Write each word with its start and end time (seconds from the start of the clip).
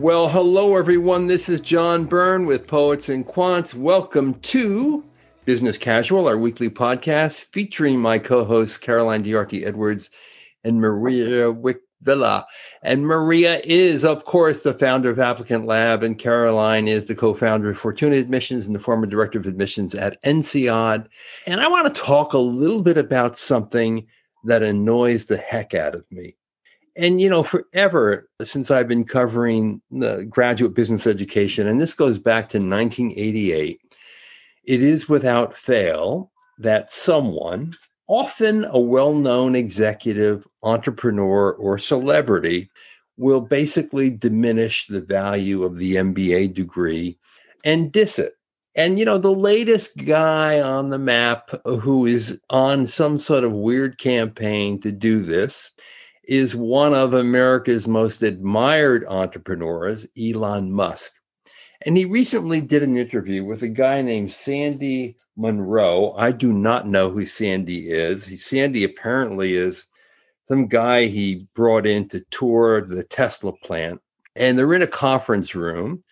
Well, 0.00 0.30
hello, 0.30 0.78
everyone. 0.78 1.26
This 1.26 1.50
is 1.50 1.60
John 1.60 2.06
Byrne 2.06 2.46
with 2.46 2.66
Poets 2.66 3.10
and 3.10 3.26
Quants. 3.26 3.74
Welcome 3.74 4.32
to 4.40 5.04
Business 5.44 5.76
Casual, 5.76 6.26
our 6.26 6.38
weekly 6.38 6.70
podcast 6.70 7.40
featuring 7.40 8.00
my 8.00 8.18
co 8.18 8.46
hosts, 8.46 8.78
Caroline 8.78 9.22
Diarte 9.22 9.62
Edwards 9.62 10.08
and 10.64 10.80
Maria 10.80 11.52
Wich-Vila. 11.52 12.46
And 12.82 13.06
Maria 13.06 13.60
is, 13.62 14.02
of 14.02 14.24
course, 14.24 14.62
the 14.62 14.72
founder 14.72 15.10
of 15.10 15.18
ApplicantLab, 15.18 16.02
and 16.02 16.18
Caroline 16.18 16.88
is 16.88 17.06
the 17.06 17.14
co 17.14 17.34
founder 17.34 17.68
of 17.68 17.76
Fortuna 17.76 18.16
Admissions 18.16 18.64
and 18.64 18.74
the 18.74 18.80
former 18.80 19.04
director 19.04 19.38
of 19.38 19.44
admissions 19.44 19.94
at 19.94 20.16
INSEAD. 20.22 21.08
And 21.46 21.60
I 21.60 21.68
want 21.68 21.94
to 21.94 22.02
talk 22.02 22.32
a 22.32 22.38
little 22.38 22.80
bit 22.80 22.96
about 22.96 23.36
something 23.36 24.06
that 24.44 24.62
annoys 24.62 25.26
the 25.26 25.36
heck 25.36 25.74
out 25.74 25.94
of 25.94 26.10
me 26.10 26.36
and 27.00 27.20
you 27.20 27.28
know 27.28 27.42
forever 27.42 28.28
since 28.42 28.70
i've 28.70 28.86
been 28.86 29.04
covering 29.04 29.80
the 29.90 30.24
graduate 30.26 30.74
business 30.74 31.06
education 31.06 31.66
and 31.66 31.80
this 31.80 31.94
goes 31.94 32.18
back 32.18 32.48
to 32.48 32.58
1988 32.58 33.80
it 34.64 34.82
is 34.82 35.08
without 35.08 35.56
fail 35.56 36.30
that 36.58 36.92
someone 36.92 37.72
often 38.06 38.64
a 38.66 38.78
well-known 38.78 39.54
executive 39.54 40.46
entrepreneur 40.62 41.52
or 41.52 41.78
celebrity 41.78 42.70
will 43.16 43.40
basically 43.40 44.10
diminish 44.10 44.86
the 44.86 45.00
value 45.00 45.64
of 45.64 45.76
the 45.76 45.94
mba 45.94 46.52
degree 46.52 47.16
and 47.64 47.92
diss 47.92 48.18
it. 48.18 48.34
And 48.74 48.98
you 48.98 49.04
know 49.04 49.18
the 49.18 49.32
latest 49.32 49.96
guy 50.06 50.60
on 50.60 50.90
the 50.90 50.98
map 50.98 51.50
who 51.64 52.06
is 52.06 52.38
on 52.50 52.86
some 52.86 53.18
sort 53.18 53.44
of 53.44 53.52
weird 53.52 53.98
campaign 53.98 54.80
to 54.80 54.92
do 54.92 55.22
this 55.22 55.70
is 56.30 56.54
one 56.54 56.94
of 56.94 57.12
America's 57.12 57.88
most 57.88 58.22
admired 58.22 59.04
entrepreneurs, 59.08 60.06
Elon 60.16 60.70
Musk. 60.70 61.14
And 61.84 61.96
he 61.96 62.04
recently 62.04 62.60
did 62.60 62.84
an 62.84 62.96
interview 62.96 63.44
with 63.44 63.64
a 63.64 63.68
guy 63.68 64.00
named 64.00 64.32
Sandy 64.32 65.16
Munro. 65.36 66.12
I 66.12 66.30
do 66.30 66.52
not 66.52 66.86
know 66.86 67.10
who 67.10 67.26
Sandy 67.26 67.90
is. 67.90 68.26
He, 68.26 68.36
Sandy 68.36 68.84
apparently 68.84 69.56
is 69.56 69.86
some 70.46 70.68
guy 70.68 71.06
he 71.06 71.48
brought 71.54 71.84
in 71.84 72.08
to 72.10 72.24
tour 72.30 72.80
the 72.80 73.02
Tesla 73.02 73.52
plant. 73.64 74.00
And 74.36 74.56
they're 74.56 74.72
in 74.72 74.82
a 74.82 74.86
conference 74.86 75.56
room 75.56 76.04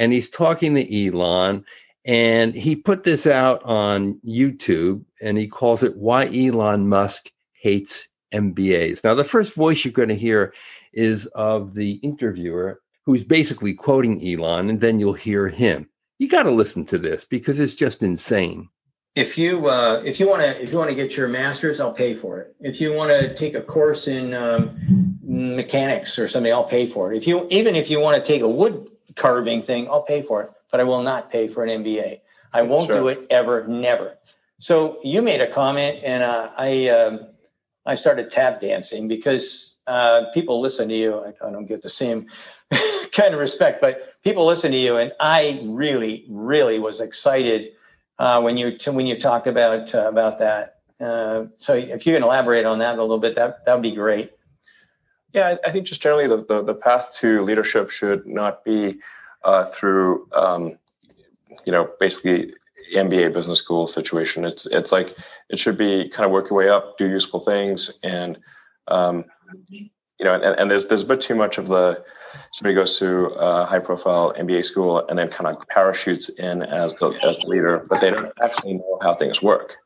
and 0.00 0.12
he's 0.12 0.28
talking 0.28 0.74
to 0.74 1.06
Elon. 1.06 1.64
And 2.04 2.56
he 2.56 2.74
put 2.74 3.04
this 3.04 3.24
out 3.24 3.62
on 3.62 4.18
YouTube 4.26 5.04
and 5.22 5.38
he 5.38 5.46
calls 5.46 5.84
it 5.84 5.96
Why 5.96 6.26
Elon 6.26 6.88
Musk 6.88 7.30
Hates 7.52 8.08
MBAs. 8.32 9.04
Now, 9.04 9.14
the 9.14 9.24
first 9.24 9.54
voice 9.54 9.84
you're 9.84 9.92
going 9.92 10.08
to 10.08 10.14
hear 10.14 10.52
is 10.92 11.26
of 11.28 11.74
the 11.74 11.92
interviewer 12.02 12.80
who's 13.06 13.24
basically 13.24 13.74
quoting 13.74 14.26
Elon, 14.26 14.70
and 14.70 14.80
then 14.80 14.98
you'll 14.98 15.14
hear 15.14 15.48
him. 15.48 15.88
You 16.18 16.28
got 16.28 16.44
to 16.44 16.50
listen 16.50 16.84
to 16.86 16.98
this 16.98 17.24
because 17.24 17.58
it's 17.58 17.74
just 17.74 18.02
insane. 18.02 18.68
If 19.16 19.36
you 19.36 19.66
uh, 19.66 20.02
if 20.04 20.20
you 20.20 20.28
want 20.28 20.42
to 20.42 20.62
if 20.62 20.70
you 20.70 20.78
want 20.78 20.90
to 20.90 20.94
get 20.94 21.16
your 21.16 21.26
master's, 21.26 21.80
I'll 21.80 21.92
pay 21.92 22.14
for 22.14 22.38
it. 22.38 22.54
If 22.60 22.80
you 22.80 22.94
want 22.94 23.10
to 23.10 23.34
take 23.34 23.54
a 23.54 23.60
course 23.60 24.06
in 24.06 24.34
um, 24.34 25.18
mechanics 25.22 26.18
or 26.18 26.28
something, 26.28 26.52
I'll 26.52 26.62
pay 26.62 26.86
for 26.86 27.12
it. 27.12 27.16
If 27.16 27.26
you 27.26 27.46
even 27.50 27.74
if 27.74 27.90
you 27.90 28.00
want 28.00 28.22
to 28.22 28.32
take 28.32 28.42
a 28.42 28.48
wood 28.48 28.88
carving 29.16 29.62
thing, 29.62 29.88
I'll 29.88 30.02
pay 30.02 30.22
for 30.22 30.42
it. 30.42 30.50
But 30.70 30.80
I 30.80 30.84
will 30.84 31.02
not 31.02 31.30
pay 31.30 31.48
for 31.48 31.64
an 31.64 31.82
MBA. 31.82 32.20
I 32.52 32.62
won't 32.62 32.86
sure. 32.86 33.00
do 33.00 33.08
it 33.08 33.26
ever, 33.30 33.66
never. 33.66 34.16
So 34.58 34.98
you 35.02 35.22
made 35.22 35.40
a 35.40 35.50
comment, 35.50 36.00
and 36.04 36.22
uh, 36.22 36.50
I 36.56 36.88
um, 36.88 37.26
I 37.90 37.96
started 37.96 38.30
tap 38.30 38.60
dancing 38.60 39.08
because 39.08 39.76
uh, 39.88 40.26
people 40.32 40.60
listen 40.60 40.88
to 40.88 40.94
you. 40.94 41.18
I, 41.18 41.32
I 41.44 41.50
don't 41.50 41.66
get 41.66 41.82
the 41.82 41.90
same 41.90 42.28
kind 43.12 43.34
of 43.34 43.40
respect, 43.40 43.80
but 43.80 44.14
people 44.22 44.46
listen 44.46 44.70
to 44.70 44.78
you, 44.78 44.96
and 44.96 45.12
I 45.18 45.60
really, 45.64 46.24
really 46.28 46.78
was 46.78 47.00
excited 47.00 47.72
uh, 48.20 48.40
when 48.40 48.56
you 48.56 48.76
when 48.86 49.06
you 49.06 49.18
talked 49.18 49.48
about 49.48 49.92
uh, 49.92 50.08
about 50.08 50.38
that. 50.38 50.76
Uh, 51.00 51.46
so 51.56 51.74
if 51.74 52.06
you 52.06 52.14
can 52.14 52.22
elaborate 52.22 52.64
on 52.64 52.78
that 52.78 52.96
a 52.96 53.02
little 53.02 53.18
bit, 53.18 53.34
that 53.34 53.66
that 53.66 53.74
would 53.74 53.82
be 53.82 53.90
great. 53.90 54.30
Yeah, 55.32 55.56
I 55.64 55.70
think 55.72 55.86
just 55.86 56.00
generally 56.00 56.28
the, 56.28 56.44
the, 56.44 56.62
the 56.62 56.74
path 56.74 57.12
to 57.20 57.40
leadership 57.40 57.90
should 57.90 58.26
not 58.26 58.64
be 58.64 58.98
uh, 59.44 59.64
through, 59.66 60.28
um, 60.32 60.76
you 61.64 61.70
know, 61.70 61.88
basically 62.00 62.52
MBA 62.94 63.32
business 63.32 63.58
school 63.58 63.86
situation. 63.86 64.44
It's 64.44 64.66
it's 64.66 64.92
like 64.92 65.16
it 65.50 65.58
should 65.58 65.76
be 65.76 66.08
kind 66.08 66.24
of 66.24 66.32
work 66.32 66.50
your 66.50 66.58
way 66.58 66.68
up, 66.68 66.96
do 66.96 67.08
useful 67.08 67.40
things, 67.40 67.90
and 68.02 68.38
um, 68.88 69.24
you 69.68 69.90
know, 70.24 70.34
and, 70.34 70.58
and, 70.58 70.70
there's 70.70 70.86
there's 70.86 71.02
a 71.02 71.06
bit 71.06 71.20
too 71.20 71.34
much 71.34 71.58
of 71.58 71.68
the 71.68 72.04
somebody 72.52 72.74
goes 72.74 72.98
to 72.98 73.26
a 73.26 73.64
high 73.64 73.78
profile 73.78 74.34
MBA 74.34 74.64
school 74.64 75.06
and 75.08 75.18
then 75.18 75.28
kind 75.28 75.54
of 75.54 75.66
parachutes 75.68 76.28
in 76.28 76.62
as 76.62 76.96
the 76.96 77.10
as 77.22 77.38
the 77.38 77.46
leader, 77.48 77.86
but 77.88 78.00
they 78.00 78.10
don't 78.10 78.32
actually 78.42 78.74
know 78.74 78.98
how 79.02 79.14
things 79.14 79.42
work. 79.42 79.76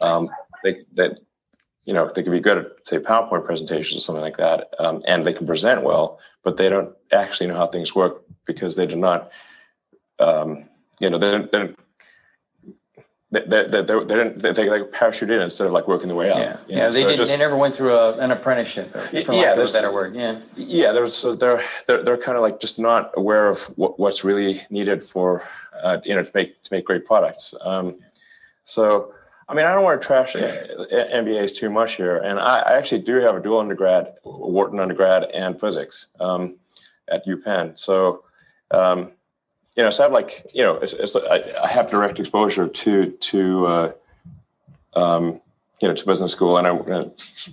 Um, 0.00 0.28
they 0.62 0.82
that 0.94 1.20
you 1.84 1.94
know 1.94 2.08
they 2.12 2.22
can 2.22 2.32
be 2.32 2.40
good 2.40 2.58
at 2.58 2.86
say 2.86 2.98
PowerPoint 2.98 3.44
presentations 3.44 3.96
or 3.96 4.00
something 4.00 4.22
like 4.22 4.36
that, 4.36 4.68
um, 4.78 5.02
and 5.06 5.24
they 5.24 5.32
can 5.32 5.46
present 5.46 5.84
well, 5.84 6.18
but 6.42 6.56
they 6.56 6.68
don't 6.68 6.94
actually 7.12 7.46
know 7.46 7.56
how 7.56 7.66
things 7.66 7.94
work 7.94 8.24
because 8.46 8.76
they 8.76 8.86
do 8.86 8.96
not. 8.96 9.30
Um, 10.18 10.68
you 11.00 11.10
know, 11.10 11.18
they, 11.18 11.30
don't, 11.32 11.50
they 11.50 11.74
they, 13.34 13.66
they, 13.66 13.82
they, 13.82 13.82
didn't 13.82 14.42
they, 14.42 14.52
they 14.52 14.70
like 14.70 14.92
parachute 14.92 15.30
in 15.30 15.42
instead 15.42 15.66
of 15.66 15.72
like 15.72 15.88
working 15.88 16.08
their 16.08 16.16
way 16.16 16.30
out. 16.30 16.38
Yeah, 16.38 16.56
yeah. 16.68 16.88
They 16.88 17.02
so 17.02 17.08
didn't. 17.08 17.16
Just, 17.18 17.32
they 17.32 17.38
never 17.38 17.56
went 17.56 17.74
through 17.74 17.94
a, 17.94 18.16
an 18.18 18.30
apprenticeship. 18.30 18.92
For 18.92 19.32
yeah, 19.32 19.52
lack 19.52 19.58
of 19.58 19.68
a 19.68 19.72
better 19.72 19.92
word. 19.92 20.14
Yeah. 20.14 20.40
Yeah, 20.56 20.92
they're 20.92 21.08
so 21.08 21.34
they're 21.34 21.62
they're, 21.86 22.02
they're 22.02 22.16
kind 22.16 22.36
of 22.36 22.42
like 22.42 22.60
just 22.60 22.78
not 22.78 23.12
aware 23.16 23.48
of 23.48 23.62
what, 23.76 23.98
what's 23.98 24.24
really 24.24 24.62
needed 24.70 25.02
for 25.02 25.46
uh, 25.82 25.98
you 26.04 26.14
know 26.14 26.22
to 26.22 26.30
make 26.34 26.62
to 26.62 26.72
make 26.72 26.84
great 26.84 27.04
products. 27.04 27.54
Um, 27.60 27.96
so 28.64 29.12
I 29.48 29.54
mean, 29.54 29.66
I 29.66 29.74
don't 29.74 29.84
want 29.84 30.00
to 30.00 30.06
trash 30.06 30.34
MBAs 30.34 31.56
too 31.56 31.70
much 31.70 31.96
here, 31.96 32.18
and 32.18 32.38
I, 32.38 32.58
I 32.58 32.78
actually 32.78 33.02
do 33.02 33.16
have 33.16 33.34
a 33.36 33.40
dual 33.40 33.58
undergrad, 33.58 34.14
Wharton 34.24 34.80
undergrad, 34.80 35.24
and 35.34 35.58
physics 35.58 36.08
um, 36.20 36.56
at 37.08 37.26
UPenn. 37.26 37.76
So. 37.76 38.24
Um, 38.70 39.12
you 39.76 39.82
know, 39.82 39.90
so 39.90 40.02
I 40.02 40.06
have 40.06 40.12
like, 40.12 40.46
you 40.54 40.62
know, 40.62 40.76
it's, 40.76 40.92
it's, 40.92 41.16
I, 41.16 41.42
I, 41.62 41.66
have 41.66 41.90
direct 41.90 42.20
exposure 42.20 42.68
to 42.68 43.10
to 43.10 43.66
uh, 43.66 43.92
um, 44.94 45.40
you 45.80 45.88
know 45.88 45.94
to 45.94 46.06
business 46.06 46.32
school, 46.32 46.56
and 46.58 46.66
I 46.66 46.70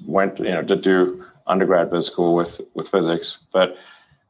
went, 0.05 0.39
you 0.39 0.45
know, 0.45 0.61
to 0.61 0.75
do 0.75 1.25
undergrad 1.47 1.89
business 1.89 2.07
school 2.07 2.35
with 2.35 2.61
with 2.75 2.87
physics, 2.87 3.39
but 3.51 3.77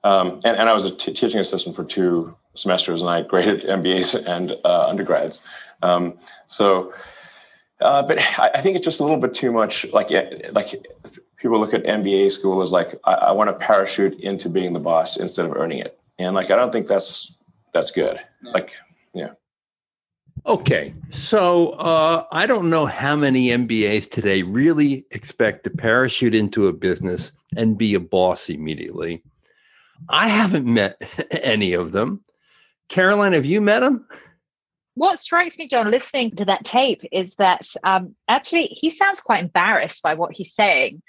um, 0.04 0.40
and, 0.44 0.58
and 0.58 0.70
I 0.70 0.74
was 0.74 0.86
a 0.86 0.92
t- 0.92 1.14
teaching 1.14 1.40
assistant 1.40 1.76
for 1.76 1.84
two 1.84 2.36
semesters, 2.56 3.02
and 3.02 3.10
I 3.10 3.24
graded 3.24 3.62
MBAs 3.68 4.26
and 4.26 4.54
uh, 4.64 4.88
undergrads. 4.88 5.42
Um, 5.84 6.18
so, 6.46 6.94
uh, 7.82 8.04
but 8.04 8.20
I, 8.40 8.52
I, 8.56 8.62
think 8.62 8.76
it's 8.76 8.86
just 8.86 9.00
a 9.00 9.04
little 9.04 9.18
bit 9.18 9.34
too 9.34 9.52
much. 9.52 9.86
Like, 9.92 10.12
like 10.54 10.88
people 11.38 11.60
look 11.60 11.74
at 11.74 11.84
MBA 11.84 12.32
school 12.32 12.62
as 12.62 12.72
like 12.72 12.96
I, 13.04 13.14
I 13.14 13.32
want 13.32 13.50
to 13.50 13.66
parachute 13.66 14.20
into 14.20 14.50
being 14.50 14.74
the 14.74 14.80
boss 14.80 15.18
instead 15.18 15.46
of 15.46 15.56
earning 15.56 15.80
it, 15.80 16.00
and 16.18 16.34
like 16.36 16.52
I 16.52 16.56
don't 16.56 16.72
think 16.72 16.88
that's 16.88 17.36
that's 17.74 17.92
good. 17.92 18.20
Like, 18.42 18.74
yeah. 19.14 19.32
Okay, 20.46 20.94
so 21.12 21.72
uh, 21.72 22.26
I 22.32 22.48
don't 22.48 22.70
know 22.70 22.86
how 22.86 23.16
many 23.16 23.50
MBAs 23.50 24.10
today 24.10 24.42
really 24.42 25.06
expect 25.12 25.64
to 25.66 25.70
parachute 25.70 26.34
into 26.34 26.68
a 26.68 26.74
business 26.74 27.32
and 27.56 27.78
be 27.78 27.94
a 27.94 28.00
boss 28.00 28.50
immediately. 28.50 29.22
I 30.10 30.28
haven't 30.28 30.66
met 30.66 31.00
any 31.44 31.74
of 31.74 31.92
them. 31.92 32.24
Caroline, 32.90 33.34
have 33.34 33.46
you 33.46 33.62
met 33.62 33.82
them? 33.82 34.06
What 34.96 35.20
strikes 35.20 35.58
me, 35.58 35.68
John, 35.68 35.90
listening 35.90 36.36
to 36.36 36.46
that 36.46 36.66
tape 36.66 37.04
is 37.12 37.36
that 37.36 37.66
um, 37.84 38.16
actually 38.28 38.68
he 38.68 38.90
sounds 38.90 39.22
quite 39.22 39.44
embarrassed 39.44 40.04
by 40.04 40.16
what 40.16 40.34
he's 40.34 40.54
saying. 40.54 41.02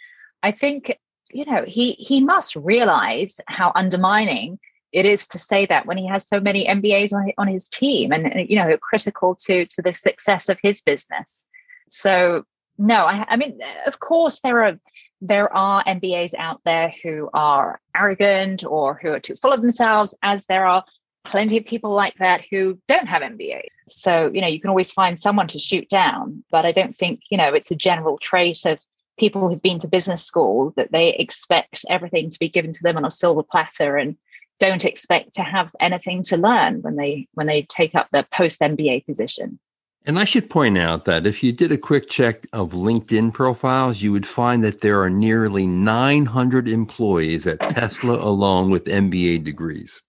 I 0.42 0.52
think 0.52 0.96
you 1.32 1.44
know 1.44 1.64
he 1.66 1.92
he 1.92 2.20
must 2.20 2.54
realize 2.56 3.40
how 3.48 3.72
undermining 3.74 4.58
it 4.92 5.06
is 5.06 5.26
to 5.28 5.38
say 5.38 5.66
that 5.66 5.86
when 5.86 5.96
he 5.96 6.06
has 6.06 6.26
so 6.26 6.40
many 6.40 6.66
MBAs 6.66 7.12
on, 7.12 7.32
on 7.38 7.48
his 7.48 7.68
team 7.68 8.12
and 8.12 8.48
you 8.48 8.56
know 8.56 8.76
critical 8.78 9.34
to 9.46 9.66
to 9.66 9.82
the 9.82 9.92
success 9.92 10.48
of 10.48 10.58
his 10.62 10.82
business. 10.82 11.46
So 11.90 12.44
no, 12.78 13.06
I, 13.06 13.26
I 13.28 13.36
mean, 13.36 13.60
of 13.86 14.00
course 14.00 14.40
there 14.40 14.64
are 14.64 14.78
there 15.20 15.54
are 15.54 15.84
MBAs 15.84 16.34
out 16.36 16.60
there 16.64 16.92
who 17.02 17.30
are 17.32 17.80
arrogant 17.96 18.64
or 18.64 18.98
who 19.00 19.12
are 19.12 19.20
too 19.20 19.36
full 19.36 19.52
of 19.52 19.62
themselves, 19.62 20.14
as 20.22 20.46
there 20.46 20.66
are 20.66 20.84
plenty 21.24 21.56
of 21.56 21.64
people 21.64 21.92
like 21.92 22.16
that 22.18 22.42
who 22.50 22.78
don't 22.88 23.06
have 23.06 23.22
MBAs. 23.22 23.68
So, 23.86 24.30
you 24.32 24.40
know, 24.40 24.48
you 24.48 24.60
can 24.60 24.70
always 24.70 24.90
find 24.90 25.20
someone 25.20 25.46
to 25.48 25.60
shoot 25.60 25.88
down, 25.88 26.42
but 26.50 26.66
I 26.66 26.72
don't 26.72 26.96
think, 26.96 27.20
you 27.30 27.38
know, 27.38 27.54
it's 27.54 27.70
a 27.70 27.76
general 27.76 28.18
trait 28.18 28.64
of 28.66 28.84
people 29.18 29.48
who've 29.48 29.62
been 29.62 29.78
to 29.78 29.88
business 29.88 30.24
school 30.24 30.72
that 30.76 30.90
they 30.90 31.14
expect 31.14 31.84
everything 31.88 32.30
to 32.30 32.38
be 32.38 32.48
given 32.48 32.72
to 32.72 32.82
them 32.82 32.96
on 32.96 33.04
a 33.04 33.10
silver 33.10 33.44
platter 33.44 33.96
and 33.96 34.16
don't 34.58 34.84
expect 34.84 35.34
to 35.34 35.42
have 35.42 35.74
anything 35.80 36.22
to 36.24 36.36
learn 36.36 36.82
when 36.82 36.96
they 36.96 37.26
when 37.34 37.46
they 37.46 37.62
take 37.62 37.94
up 37.94 38.08
their 38.12 38.26
post 38.32 38.60
MBA 38.60 39.06
position. 39.06 39.58
And 40.04 40.18
I 40.18 40.24
should 40.24 40.50
point 40.50 40.78
out 40.78 41.04
that 41.04 41.26
if 41.26 41.44
you 41.44 41.52
did 41.52 41.70
a 41.70 41.78
quick 41.78 42.08
check 42.08 42.46
of 42.52 42.72
LinkedIn 42.72 43.32
profiles, 43.32 44.02
you 44.02 44.10
would 44.10 44.26
find 44.26 44.64
that 44.64 44.80
there 44.80 45.00
are 45.00 45.10
nearly 45.10 45.64
900 45.64 46.68
employees 46.68 47.46
at 47.46 47.60
Tesla 47.60 48.14
alone 48.14 48.68
with 48.70 48.84
MBA 48.84 49.44
degrees. 49.44 50.02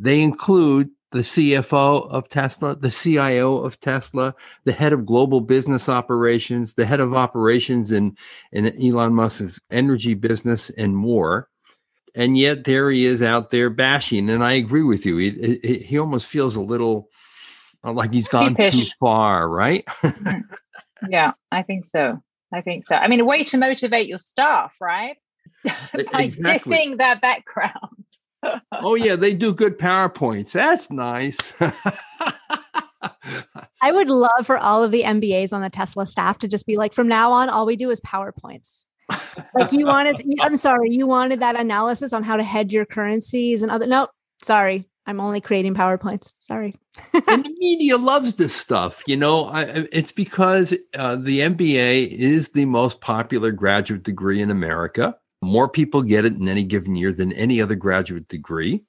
They 0.00 0.20
include 0.20 0.88
the 1.12 1.20
CFO 1.20 2.10
of 2.10 2.28
Tesla, 2.28 2.76
the 2.76 2.90
CIO 2.90 3.58
of 3.58 3.80
Tesla, 3.80 4.34
the 4.64 4.72
head 4.72 4.92
of 4.92 5.06
global 5.06 5.40
business 5.40 5.88
operations, 5.88 6.74
the 6.74 6.84
head 6.84 7.00
of 7.00 7.14
operations 7.14 7.90
in, 7.90 8.16
in 8.52 8.66
Elon 8.82 9.14
Musk's 9.14 9.60
energy 9.70 10.14
business, 10.14 10.70
and 10.70 10.96
more. 10.96 11.48
And 12.14 12.36
yet 12.36 12.64
there 12.64 12.90
he 12.90 13.04
is 13.04 13.22
out 13.22 13.50
there 13.50 13.70
bashing. 13.70 14.30
And 14.30 14.44
I 14.44 14.52
agree 14.52 14.82
with 14.82 15.06
you. 15.06 15.16
He, 15.16 15.58
he, 15.62 15.78
he 15.78 15.98
almost 15.98 16.26
feels 16.26 16.56
a 16.56 16.60
little 16.60 17.08
uh, 17.84 17.92
like 17.92 18.12
he's 18.12 18.28
gone 18.28 18.54
too 18.54 18.84
far, 19.00 19.48
right? 19.48 19.84
Mm. 19.86 20.42
yeah, 21.08 21.32
I 21.52 21.62
think 21.62 21.84
so. 21.84 22.20
I 22.52 22.60
think 22.62 22.84
so. 22.84 22.94
I 22.96 23.08
mean, 23.08 23.20
a 23.20 23.24
way 23.24 23.42
to 23.44 23.58
motivate 23.58 24.08
your 24.08 24.18
staff, 24.18 24.74
right? 24.80 25.16
By 25.64 26.22
exactly. 26.22 26.76
dissing 26.76 26.98
their 26.98 27.16
background 27.16 27.98
oh 28.72 28.94
yeah, 28.94 29.16
they 29.16 29.34
do 29.44 29.52
good 29.52 29.78
PowerPoints. 29.78 30.52
That's 30.52 30.90
nice. 30.90 31.52
I 33.80 33.92
would 33.92 34.10
love 34.10 34.44
for 34.44 34.58
all 34.58 34.82
of 34.82 34.90
the 34.90 35.02
MBAs 35.02 35.52
on 35.52 35.62
the 35.62 35.70
Tesla 35.70 36.06
staff 36.06 36.38
to 36.38 36.48
just 36.48 36.66
be 36.66 36.76
like, 36.76 36.92
from 36.92 37.08
now 37.08 37.30
on, 37.32 37.48
all 37.48 37.66
we 37.66 37.76
do 37.76 37.90
is 37.90 38.00
PowerPoints. 38.00 38.86
Like 39.54 39.72
you 39.72 39.86
wanted, 39.86 40.16
I'm 40.40 40.56
sorry, 40.56 40.90
you 40.90 41.06
wanted 41.06 41.40
that 41.40 41.58
analysis 41.58 42.12
on 42.12 42.22
how 42.22 42.36
to 42.36 42.44
hedge 42.44 42.72
your 42.72 42.84
currencies 42.84 43.62
and 43.62 43.70
other. 43.70 43.86
Nope, 43.86 44.10
sorry, 44.42 44.88
I'm 45.06 45.20
only 45.20 45.40
creating 45.40 45.74
PowerPoints. 45.74 46.34
Sorry. 46.40 46.76
and 47.28 47.44
the 47.44 47.54
media 47.58 47.96
loves 47.96 48.34
this 48.34 48.54
stuff. 48.54 49.02
You 49.06 49.16
know, 49.16 49.46
I, 49.46 49.86
it's 49.90 50.12
because 50.12 50.74
uh, 50.94 51.16
the 51.16 51.40
MBA 51.40 52.08
is 52.08 52.50
the 52.50 52.66
most 52.66 53.00
popular 53.00 53.50
graduate 53.50 54.02
degree 54.02 54.42
in 54.42 54.50
America. 54.50 55.16
More 55.40 55.68
people 55.68 56.02
get 56.02 56.24
it 56.24 56.34
in 56.34 56.48
any 56.48 56.64
given 56.64 56.94
year 56.94 57.12
than 57.12 57.32
any 57.32 57.62
other 57.62 57.74
graduate 57.74 58.28
degree. 58.28 58.84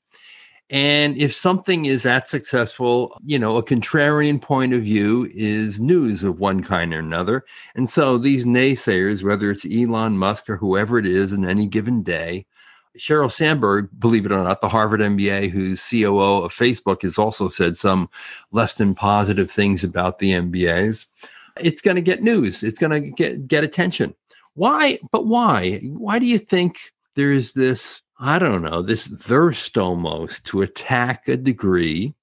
And 0.70 1.18
if 1.18 1.34
something 1.34 1.86
is 1.86 2.04
that 2.04 2.28
successful, 2.28 3.18
you 3.26 3.40
know, 3.40 3.58
a 3.58 3.64
contrarian 3.64 4.40
point 4.40 4.74
of 4.74 4.84
view 4.84 5.28
is 5.34 5.80
news 5.80 6.24
of 6.24 6.40
one 6.40 6.62
kind 6.62 6.94
or 6.94 7.00
another. 7.00 7.44
And 7.74 7.90
so 7.90 8.20
these 8.20 8.46
naysayers, 8.46 9.24
whether 9.24 9.50
it's 9.50 9.66
Elon 9.66 10.18
Musk 10.18 10.50
or 10.50 10.58
whoever 10.58 11.00
it 11.00 11.08
is 11.08 11.34
in 11.34 11.44
any 11.44 11.66
given 11.66 12.04
day, 12.04 12.46
Sheryl 12.98 13.32
Sandberg, 13.32 13.90
believe 14.00 14.26
it 14.26 14.32
or 14.32 14.44
not, 14.44 14.62
the 14.62 14.70
Harvard 14.70 15.00
MBA, 15.00 15.50
who's 15.50 15.82
COO 15.90 16.44
of 16.44 16.52
Facebook, 16.52 17.02
has 17.04 17.18
also 17.18 17.48
said 17.48 17.76
some 17.76 18.10
less 18.52 18.76
than 18.76 18.94
positive 18.94 19.50
things 19.50 19.84
about 19.84 20.20
the 20.20 20.32
MBAs. 20.34 21.08
It's 21.58 21.82
going 21.82 21.96
to 21.96 22.02
get 22.02 22.22
news. 22.22 22.64
It's 22.64 22.80
going 22.80 22.92
to 22.92 23.10
get 23.10 23.48
get 23.48 23.64
attention. 23.64 24.16
Why? 24.54 25.00
But 25.12 25.26
why? 25.26 25.80
Why 25.84 26.20
do 26.20 26.26
you 26.26 26.38
think 26.38 26.80
there's 27.16 27.54
this, 27.54 28.02
I 28.20 28.38
don't 28.38 28.62
know, 28.62 28.82
this 28.82 29.08
thirst 29.08 29.78
almost 29.78 30.46
to 30.48 30.62
attack 30.62 31.28
a 31.30 31.38
degree 31.38 32.16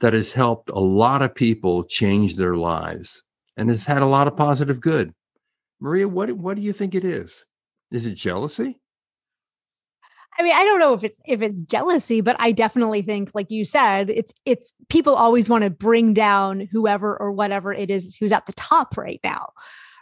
that 0.00 0.12
has 0.12 0.32
helped 0.32 0.70
a 0.70 0.80
lot 0.80 1.22
of 1.22 1.34
people 1.34 1.84
change 1.84 2.34
their 2.34 2.56
lives 2.56 3.22
and 3.56 3.70
has 3.70 3.84
had 3.84 4.02
a 4.02 4.06
lot 4.06 4.26
of 4.26 4.36
positive 4.36 4.80
good? 4.80 5.14
Maria, 5.80 6.08
what, 6.08 6.32
what 6.32 6.56
do 6.56 6.62
you 6.62 6.72
think 6.72 6.94
it 6.96 7.04
is? 7.04 7.44
Is 7.92 8.04
it 8.04 8.14
jealousy? 8.14 8.80
I 10.36 10.42
mean, 10.42 10.52
I 10.52 10.64
don't 10.64 10.80
know 10.80 10.94
if 10.94 11.04
it's 11.04 11.20
if 11.26 11.42
it's 11.42 11.60
jealousy, 11.60 12.20
but 12.20 12.34
I 12.40 12.50
definitely 12.50 13.02
think, 13.02 13.30
like 13.34 13.52
you 13.52 13.64
said, 13.64 14.10
it's 14.10 14.34
it's 14.44 14.74
people 14.88 15.14
always 15.14 15.48
want 15.48 15.62
to 15.62 15.70
bring 15.70 16.12
down 16.12 16.68
whoever 16.72 17.16
or 17.16 17.30
whatever 17.30 17.72
it 17.72 17.88
is 17.88 18.16
who's 18.16 18.32
at 18.32 18.46
the 18.46 18.52
top 18.54 18.96
right 18.96 19.20
now 19.22 19.50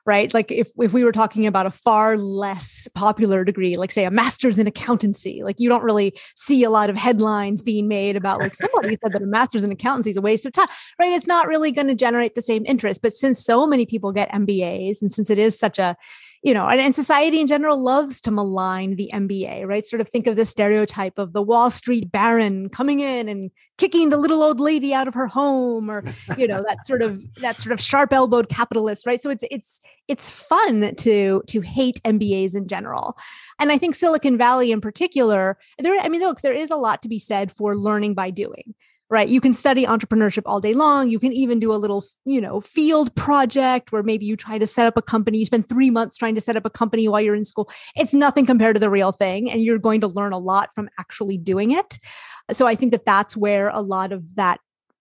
right? 0.05 0.33
Like 0.35 0.51
if, 0.51 0.69
if 0.79 0.93
we 0.93 1.05
were 1.05 1.13
talking 1.13 1.47
about 1.47 1.67
a 1.67 1.71
far 1.71 2.17
less 2.17 2.89
popular 2.95 3.45
degree, 3.45 3.75
like 3.75 3.93
say 3.93 4.05
a 4.05 4.11
master's 4.11 4.59
in 4.59 4.67
accountancy, 4.67 5.43
like 5.45 5.61
you 5.61 5.69
don't 5.69 5.85
really 5.85 6.19
see 6.37 6.65
a 6.65 6.71
lot 6.71 6.91
of 6.91 6.97
headlines 6.97 7.63
being 7.63 7.87
made 7.87 8.17
about 8.17 8.41
like 8.41 8.55
somebody 8.55 8.99
said 9.03 9.13
that 9.13 9.23
a 9.23 9.27
master's 9.27 9.65
in 9.65 9.71
accountancy 9.71 10.11
is 10.11 10.17
a 10.17 10.23
waste 10.23 10.45
of 10.45 10.53
time, 10.53 10.69
right? 10.99 11.13
It's 11.13 11.27
not 11.27 11.47
really 11.47 11.71
going 11.71 11.89
to 11.89 11.95
generate 11.95 12.35
the 12.35 12.43
same 12.43 12.65
interest. 12.67 13.01
But 13.03 13.13
since 13.13 13.45
so 13.45 13.67
many 13.67 13.87
people 13.87 14.13
get 14.13 14.31
MBAs 14.33 15.01
and 15.01 15.11
since 15.11 15.31
it 15.31 15.39
is 15.39 15.59
such 15.59 15.79
a 15.79 15.97
you 16.43 16.53
know, 16.53 16.67
and, 16.69 16.81
and, 16.81 16.93
society 16.93 17.41
in 17.41 17.47
general 17.47 17.81
loves 17.81 18.21
to 18.21 18.33
malign 18.33 18.97
the 18.97 19.11
MBA, 19.15 19.65
right? 19.65 19.87
Sort 19.87 20.01
of 20.01 20.09
think 20.09 20.27
of 20.27 20.35
the 20.35 20.45
stereotype 20.45 21.17
of 21.19 21.33
the 21.33 21.43
Wall 21.43 21.71
Street 21.71 22.11
baron 22.11 22.69
coming 22.69 22.99
in 22.99 23.29
and 23.29 23.51
kicking 23.79 24.09
the 24.09 24.17
little 24.17 24.43
old 24.43 24.59
lady 24.59 24.93
out 24.93 25.07
of 25.07 25.15
her 25.15 25.29
home, 25.29 25.89
or 25.89 26.03
you 26.37 26.49
know, 26.49 26.65
that 26.67 26.85
sort 26.85 27.01
of 27.01 27.23
that 27.37 27.59
sort 27.59 27.73
of 27.73 27.81
sharp 27.81 28.13
elbowed 28.13 28.49
capitalist, 28.49 29.07
right? 29.07 29.21
So 29.21 29.31
it's 29.31 29.45
it's 29.51 29.81
it's 30.09 30.31
fun 30.31 30.95
to 30.97 31.43
to 31.47 31.61
hate 31.61 32.01
MBAs 32.05 32.57
in 32.57 32.67
general, 32.67 33.17
and 33.61 33.71
I 33.71 33.79
think 33.79 33.95
Silicon 33.95 34.37
Valley 34.37 34.73
in 34.73 34.81
particular. 34.81 35.59
There, 35.79 35.99
I 36.01 36.09
mean, 36.09 36.23
look, 36.23 36.41
there 36.41 36.53
is 36.53 36.73
a 36.73 36.77
lot 36.77 37.03
to 37.03 37.09
be 37.09 37.21
said 37.21 37.53
for 37.53 37.77
learning 37.77 38.15
by 38.15 38.31
doing 38.31 38.75
right? 39.13 39.29
You 39.29 39.43
can 39.43 39.53
study 39.53 39.85
entrepreneurship 39.85 40.45
all 40.47 40.59
day 40.59 40.73
long. 40.73 41.11
You 41.11 41.19
can 41.19 41.35
even 41.35 41.61
do 41.61 41.71
a 41.71 41.77
little, 41.77 42.03
you 42.25 42.41
know, 42.41 42.63
field 42.63 43.15
project 43.15 43.93
where 43.93 44.03
maybe 44.03 44.25
you 44.25 44.39
try 44.39 44.57
to 44.57 44.67
set 44.67 44.87
up 44.87 44.97
a 44.97 45.03
company. 45.03 45.37
You 45.37 45.45
spend 45.45 45.69
three 45.69 45.91
months 45.91 46.17
trying 46.17 46.35
to 46.35 46.41
set 46.41 46.57
up 46.57 46.65
a 46.65 46.71
company 46.71 47.07
while 47.09 47.21
you're 47.21 47.35
in 47.35 47.45
school. 47.45 47.71
It's 47.95 48.15
nothing 48.15 48.47
compared 48.47 48.75
to 48.77 48.81
the 48.81 48.89
real 48.89 49.13
thing. 49.13 49.51
And 49.51 49.63
you're 49.63 49.77
going 49.77 50.01
to 50.01 50.09
learn 50.09 50.33
a 50.33 50.39
lot 50.39 50.75
from 50.75 50.89
actually 50.99 51.37
doing 51.37 51.73
it. 51.73 51.99
So 52.53 52.67
I 52.67 52.75
think 52.75 52.93
that 52.93 53.05
that's 53.05 53.37
where 53.37 53.69
a 53.69 53.83
lot 53.83 54.13
of 54.13 54.35
that 54.37 54.61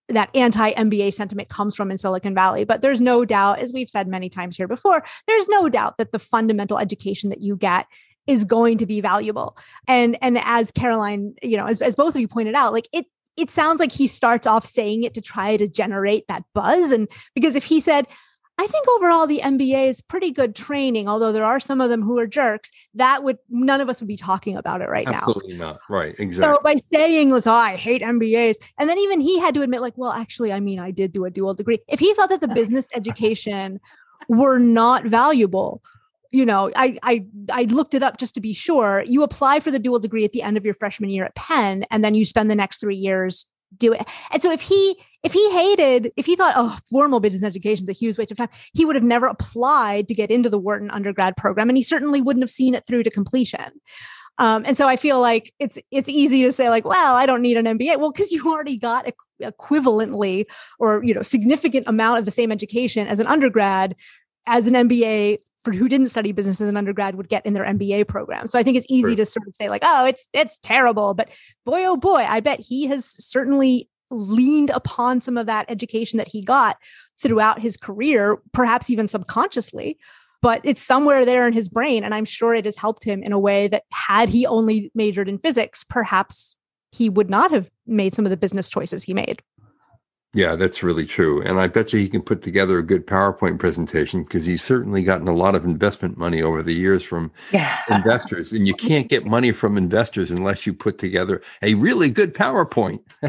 that 0.09 0.29
anti 0.35 0.73
MBA 0.73 1.13
sentiment 1.13 1.47
comes 1.47 1.73
from 1.73 1.89
in 1.89 1.95
Silicon 1.95 2.35
Valley. 2.35 2.65
But 2.65 2.81
there's 2.81 2.99
no 2.99 3.23
doubt, 3.23 3.59
as 3.59 3.71
we've 3.71 3.89
said 3.89 4.09
many 4.09 4.27
times 4.27 4.57
here 4.57 4.67
before, 4.67 5.05
there's 5.25 5.47
no 5.47 5.69
doubt 5.69 5.97
that 5.99 6.11
the 6.11 6.19
fundamental 6.19 6.77
education 6.79 7.29
that 7.29 7.39
you 7.39 7.55
get 7.55 7.85
is 8.27 8.43
going 8.43 8.77
to 8.79 8.85
be 8.85 8.99
valuable. 8.99 9.55
And 9.87 10.17
and 10.21 10.37
as 10.37 10.69
Caroline, 10.69 11.35
you 11.41 11.55
know, 11.55 11.67
as, 11.67 11.81
as 11.81 11.95
both 11.95 12.13
of 12.13 12.19
you 12.19 12.27
pointed 12.27 12.55
out, 12.55 12.73
like 12.73 12.89
it 12.91 13.05
it 13.41 13.49
sounds 13.49 13.79
like 13.79 13.91
he 13.91 14.07
starts 14.07 14.47
off 14.47 14.65
saying 14.65 15.03
it 15.03 15.13
to 15.15 15.21
try 15.21 15.57
to 15.57 15.67
generate 15.67 16.27
that 16.27 16.43
buzz. 16.53 16.91
And 16.91 17.07
because 17.33 17.55
if 17.55 17.65
he 17.65 17.79
said, 17.79 18.07
I 18.57 18.67
think 18.67 18.87
overall 18.89 19.25
the 19.25 19.39
MBA 19.43 19.87
is 19.87 20.01
pretty 20.01 20.29
good 20.29 20.55
training, 20.55 21.07
although 21.07 21.31
there 21.31 21.43
are 21.43 21.59
some 21.59 21.81
of 21.81 21.89
them 21.89 22.03
who 22.03 22.19
are 22.19 22.27
jerks. 22.27 22.69
That 22.93 23.23
would 23.23 23.37
none 23.49 23.81
of 23.81 23.89
us 23.89 23.99
would 23.99 24.07
be 24.07 24.17
talking 24.17 24.55
about 24.55 24.81
it 24.81 24.89
right 24.89 25.07
Absolutely 25.07 25.57
now. 25.57 25.69
Absolutely 25.69 25.73
not. 25.73 25.79
Right. 25.89 26.15
Exactly. 26.19 26.55
So 26.55 26.61
by 26.61 26.75
saying, 26.75 27.31
"Let's, 27.31 27.47
"Oh, 27.47 27.53
I 27.53 27.75
hate 27.75 28.03
MBAs," 28.03 28.57
and 28.77 28.87
then 28.87 28.99
even 28.99 29.19
he 29.19 29.39
had 29.39 29.55
to 29.55 29.63
admit, 29.63 29.81
like, 29.81 29.97
"Well, 29.97 30.11
actually, 30.11 30.53
I 30.53 30.59
mean, 30.59 30.77
I 30.79 30.91
did 30.91 31.11
do 31.11 31.25
a 31.25 31.31
dual 31.31 31.55
degree." 31.55 31.79
If 31.87 31.99
he 31.99 32.13
thought 32.13 32.29
that 32.29 32.41
the 32.41 32.47
business 32.61 32.87
education 32.93 33.79
were 34.29 34.59
not 34.59 35.05
valuable, 35.05 35.81
you 36.31 36.45
know, 36.45 36.71
I 36.75 36.97
I 37.03 37.25
I 37.51 37.63
looked 37.63 37.93
it 37.93 38.03
up 38.03 38.17
just 38.17 38.35
to 38.35 38.41
be 38.41 38.53
sure. 38.53 39.03
You 39.05 39.23
apply 39.23 39.59
for 39.59 39.71
the 39.71 39.79
dual 39.79 39.99
degree 39.99 40.25
at 40.25 40.31
the 40.31 40.41
end 40.41 40.57
of 40.57 40.65
your 40.65 40.73
freshman 40.73 41.09
year 41.09 41.25
at 41.25 41.35
Penn, 41.35 41.85
and 41.91 42.03
then 42.03 42.15
you 42.15 42.25
spend 42.25 42.49
the 42.49 42.55
next 42.55 42.79
three 42.79 42.95
years 42.95 43.45
do 43.77 43.93
it. 43.93 44.05
And 44.31 44.41
so 44.41 44.51
if 44.51 44.61
he 44.61 44.99
if 45.23 45.33
he 45.33 45.51
hated, 45.51 46.11
if 46.17 46.25
he 46.25 46.35
thought, 46.35 46.53
oh, 46.55 46.77
formal 46.89 47.19
business 47.19 47.43
education 47.43 47.83
is 47.83 47.89
a 47.89 47.93
huge 47.93 48.17
waste 48.17 48.31
of 48.31 48.37
time, 48.37 48.49
he 48.73 48.85
would 48.85 48.95
have 48.95 49.03
never 49.03 49.27
applied 49.27 50.07
to 50.07 50.15
get 50.15 50.31
into 50.31 50.49
the 50.49 50.57
Wharton 50.57 50.89
undergrad 50.91 51.37
program, 51.37 51.69
and 51.69 51.77
he 51.77 51.83
certainly 51.83 52.21
wouldn't 52.21 52.43
have 52.43 52.51
seen 52.51 52.75
it 52.75 52.85
through 52.87 53.03
to 53.03 53.11
completion. 53.11 53.71
Um, 54.37 54.63
and 54.65 54.75
so 54.75 54.87
I 54.87 54.95
feel 54.95 55.19
like 55.19 55.53
it's 55.59 55.77
it's 55.91 56.09
easy 56.09 56.43
to 56.43 56.51
say 56.51 56.69
like, 56.69 56.85
well, 56.85 57.15
I 57.15 57.25
don't 57.25 57.41
need 57.41 57.57
an 57.57 57.65
MBA. 57.65 57.99
Well, 57.99 58.11
because 58.11 58.31
you 58.31 58.51
already 58.51 58.77
got 58.77 59.05
equivalently 59.41 60.45
or 60.79 61.03
you 61.03 61.13
know 61.13 61.21
significant 61.21 61.87
amount 61.87 62.19
of 62.19 62.25
the 62.25 62.31
same 62.31 62.51
education 62.51 63.07
as 63.07 63.19
an 63.19 63.27
undergrad 63.27 63.95
as 64.47 64.65
an 64.65 64.73
MBA 64.73 65.37
for 65.63 65.71
who 65.71 65.87
didn't 65.87 66.09
study 66.09 66.31
business 66.31 66.59
as 66.61 66.69
an 66.69 66.77
undergrad 66.77 67.15
would 67.15 67.29
get 67.29 67.45
in 67.45 67.53
their 67.53 67.65
MBA 67.65 68.07
program. 68.07 68.47
So 68.47 68.57
I 68.57 68.63
think 68.63 68.77
it's 68.77 68.87
easy 68.89 69.09
right. 69.09 69.17
to 69.17 69.25
sort 69.25 69.47
of 69.47 69.55
say 69.55 69.69
like, 69.69 69.83
oh, 69.85 70.05
it's 70.05 70.27
it's 70.33 70.57
terrible, 70.59 71.13
but 71.13 71.29
boy 71.65 71.85
oh 71.85 71.97
boy, 71.97 72.25
I 72.27 72.39
bet 72.39 72.59
he 72.59 72.87
has 72.87 73.05
certainly 73.05 73.89
leaned 74.09 74.69
upon 74.71 75.21
some 75.21 75.37
of 75.37 75.45
that 75.45 75.65
education 75.69 76.17
that 76.17 76.27
he 76.27 76.41
got 76.41 76.77
throughout 77.21 77.61
his 77.61 77.77
career, 77.77 78.39
perhaps 78.51 78.89
even 78.89 79.07
subconsciously, 79.07 79.97
but 80.41 80.59
it's 80.63 80.81
somewhere 80.81 81.23
there 81.23 81.47
in 81.47 81.53
his 81.53 81.69
brain 81.69 82.03
and 82.03 82.13
I'm 82.13 82.25
sure 82.25 82.53
it 82.53 82.65
has 82.65 82.77
helped 82.77 83.03
him 83.03 83.23
in 83.23 83.31
a 83.31 83.39
way 83.39 83.67
that 83.67 83.83
had 83.93 84.29
he 84.29 84.45
only 84.45 84.91
majored 84.95 85.29
in 85.29 85.37
physics, 85.37 85.83
perhaps 85.83 86.55
he 86.91 87.09
would 87.09 87.29
not 87.29 87.51
have 87.51 87.69
made 87.87 88.13
some 88.13 88.25
of 88.25 88.31
the 88.31 88.37
business 88.37 88.69
choices 88.69 89.03
he 89.03 89.13
made. 89.13 89.41
Yeah, 90.33 90.55
that's 90.55 90.81
really 90.81 91.05
true. 91.05 91.41
And 91.41 91.59
I 91.59 91.67
bet 91.67 91.91
you 91.91 91.99
he 91.99 92.07
can 92.07 92.21
put 92.21 92.41
together 92.41 92.77
a 92.77 92.83
good 92.83 93.05
PowerPoint 93.05 93.59
presentation 93.59 94.23
because 94.23 94.45
he's 94.45 94.63
certainly 94.63 95.03
gotten 95.03 95.27
a 95.27 95.35
lot 95.35 95.55
of 95.55 95.65
investment 95.65 96.17
money 96.17 96.41
over 96.41 96.63
the 96.63 96.73
years 96.73 97.03
from 97.03 97.31
yeah. 97.51 97.79
investors. 97.89 98.53
And 98.53 98.65
you 98.65 98.73
can't 98.73 99.09
get 99.09 99.25
money 99.25 99.51
from 99.51 99.77
investors 99.77 100.31
unless 100.31 100.65
you 100.65 100.73
put 100.73 100.99
together 100.99 101.41
a 101.61 101.73
really 101.73 102.11
good 102.11 102.33
PowerPoint. 102.33 103.01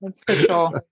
that's 0.00 0.22
for 0.24 0.34
sure. 0.34 0.84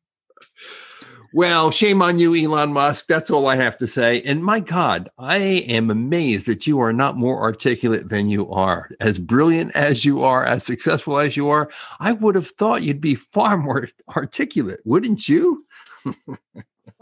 Well, 1.34 1.70
shame 1.70 2.00
on 2.00 2.18
you, 2.18 2.34
Elon 2.34 2.72
Musk. 2.72 3.06
That's 3.06 3.30
all 3.30 3.46
I 3.46 3.56
have 3.56 3.76
to 3.78 3.86
say. 3.86 4.22
And 4.22 4.42
my 4.42 4.60
God, 4.60 5.10
I 5.18 5.36
am 5.36 5.90
amazed 5.90 6.46
that 6.46 6.66
you 6.66 6.80
are 6.80 6.92
not 6.92 7.16
more 7.16 7.40
articulate 7.40 8.08
than 8.08 8.28
you 8.28 8.50
are. 8.50 8.90
As 9.00 9.18
brilliant 9.18 9.76
as 9.76 10.04
you 10.04 10.22
are, 10.22 10.44
as 10.46 10.64
successful 10.64 11.18
as 11.18 11.36
you 11.36 11.50
are, 11.50 11.70
I 12.00 12.12
would 12.12 12.34
have 12.34 12.48
thought 12.48 12.82
you'd 12.82 13.00
be 13.00 13.14
far 13.14 13.58
more 13.58 13.86
articulate, 14.16 14.80
wouldn't 14.84 15.28
you? 15.28 15.66
well, 16.26 16.38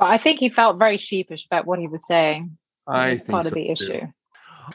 I 0.01 0.19
think 0.19 0.41
he 0.41 0.49
felt 0.49 0.79
very 0.79 0.97
sheepish 0.97 1.47
about 1.47 1.67
what 1.67 1.79
he 1.79 1.87
was 1.87 2.07
saying. 2.07 2.57
I 2.87 3.17
think 3.17 3.29
part 3.29 3.45
so 3.45 3.49
of 3.49 3.55
the 3.55 3.67
too. 3.67 3.73
issue. 3.73 4.07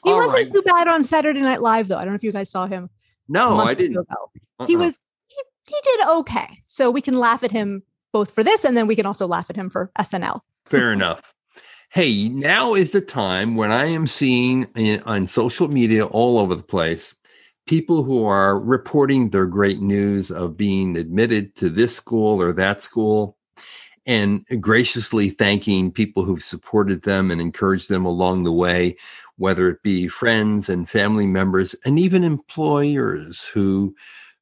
He 0.05 0.11
all 0.11 0.17
wasn't 0.17 0.49
right. 0.49 0.53
too 0.53 0.61
bad 0.61 0.87
on 0.87 1.03
Saturday 1.03 1.41
Night 1.41 1.61
Live, 1.61 1.89
though. 1.89 1.97
I 1.97 2.05
don't 2.05 2.13
know 2.13 2.15
if 2.15 2.23
you 2.23 2.31
guys 2.31 2.49
saw 2.49 2.67
him. 2.67 2.89
No, 3.27 3.59
I 3.59 3.73
didn't. 3.73 3.97
Uh-uh. 3.97 4.65
He 4.65 4.77
was 4.77 4.99
he 5.67 5.75
did 5.83 6.07
okay. 6.07 6.63
So 6.67 6.89
we 6.89 7.01
can 7.01 7.17
laugh 7.17 7.43
at 7.43 7.51
him 7.51 7.83
both 8.11 8.31
for 8.31 8.43
this 8.43 8.63
and 8.63 8.75
then 8.75 8.87
we 8.87 8.95
can 8.95 9.05
also 9.05 9.27
laugh 9.27 9.49
at 9.49 9.55
him 9.55 9.69
for 9.69 9.91
SNL. 9.99 10.41
Fair 10.65 10.91
enough. 10.93 11.33
Hey, 11.89 12.29
now 12.29 12.73
is 12.73 12.91
the 12.91 13.01
time 13.01 13.55
when 13.55 13.71
I 13.71 13.85
am 13.85 14.07
seeing 14.07 14.67
in, 14.75 15.01
on 15.03 15.27
social 15.27 15.67
media 15.67 16.05
all 16.05 16.39
over 16.39 16.55
the 16.55 16.63
place 16.63 17.15
people 17.67 18.03
who 18.03 18.25
are 18.25 18.59
reporting 18.59 19.29
their 19.29 19.45
great 19.45 19.81
news 19.81 20.31
of 20.31 20.57
being 20.57 20.97
admitted 20.97 21.55
to 21.55 21.69
this 21.69 21.95
school 21.95 22.41
or 22.41 22.51
that 22.53 22.81
school 22.81 23.37
and 24.05 24.45
graciously 24.59 25.29
thanking 25.29 25.91
people 25.91 26.23
who've 26.23 26.43
supported 26.43 27.03
them 27.03 27.29
and 27.29 27.39
encouraged 27.39 27.87
them 27.87 28.03
along 28.03 28.43
the 28.43 28.51
way, 28.51 28.97
whether 29.37 29.69
it 29.69 29.81
be 29.83 30.07
friends 30.07 30.69
and 30.69 30.89
family 30.89 31.27
members 31.27 31.75
and 31.85 31.99
even 31.99 32.23
employers 32.23 33.45
who 33.45 33.95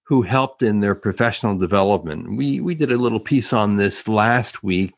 who 0.09 0.23
helped 0.23 0.63
in 0.63 0.79
their 0.79 0.95
professional 0.95 1.55
development. 1.55 2.35
We 2.35 2.59
we 2.61 2.73
did 2.73 2.91
a 2.91 2.97
little 2.97 3.19
piece 3.19 3.53
on 3.53 3.77
this 3.77 4.07
last 4.07 4.63
week 4.63 4.91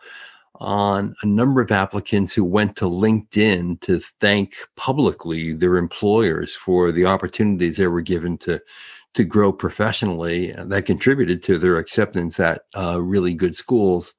on 0.56 1.14
a 1.22 1.26
number 1.26 1.60
of 1.60 1.70
applicants 1.70 2.34
who 2.34 2.46
went 2.46 2.78
to 2.78 2.86
LinkedIn 2.86 3.82
to 3.82 4.00
thank 4.22 4.54
publicly 4.78 5.52
their 5.52 5.76
employers 5.76 6.56
for 6.56 6.94
the 6.94 7.04
opportunities 7.04 7.76
they 7.76 7.88
were 7.88 8.02
given 8.02 8.38
to 8.38 8.62
to 9.14 9.26
grow 9.26 9.52
professionally 9.52 10.56
that 10.58 10.86
contributed 10.86 11.44
to 11.44 11.58
their 11.58 11.78
acceptance 11.78 12.40
at 12.40 12.62
uh, 12.78 13.02
really 13.02 13.34
good 13.34 13.54
schools. 13.54 14.14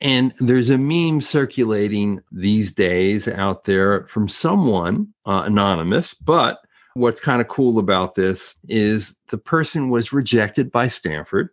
And 0.00 0.32
there's 0.38 0.70
a 0.70 0.78
meme 0.78 1.20
circulating 1.20 2.22
these 2.32 2.72
days 2.72 3.28
out 3.28 3.64
there 3.64 4.06
from 4.06 4.30
someone 4.30 5.12
uh, 5.26 5.42
anonymous, 5.44 6.14
but 6.14 6.63
what's 6.94 7.20
kind 7.20 7.40
of 7.40 7.48
cool 7.48 7.78
about 7.78 8.14
this 8.14 8.54
is 8.68 9.16
the 9.28 9.38
person 9.38 9.90
was 9.90 10.12
rejected 10.12 10.70
by 10.72 10.88
Stanford 10.88 11.50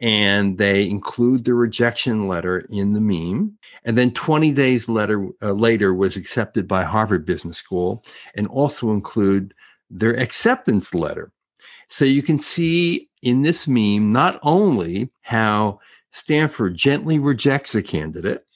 and 0.00 0.56
they 0.56 0.88
include 0.88 1.44
the 1.44 1.54
rejection 1.54 2.26
letter 2.26 2.66
in 2.70 2.92
the 2.94 3.00
meme. 3.00 3.58
And 3.84 3.98
then 3.98 4.12
20 4.12 4.52
days 4.52 4.88
later, 4.88 5.28
uh, 5.42 5.52
later 5.52 5.92
was 5.92 6.16
accepted 6.16 6.66
by 6.66 6.84
Harvard 6.84 7.26
Business 7.26 7.58
School 7.58 8.02
and 8.34 8.46
also 8.46 8.92
include 8.92 9.52
their 9.90 10.18
acceptance 10.18 10.94
letter. 10.94 11.32
So 11.88 12.04
you 12.04 12.22
can 12.22 12.38
see 12.38 13.10
in 13.22 13.42
this 13.42 13.68
meme 13.68 14.12
not 14.12 14.38
only 14.42 15.10
how 15.22 15.80
Stanford 16.12 16.76
gently 16.76 17.18
rejects 17.18 17.74
a 17.74 17.82
candidate, 17.82 18.46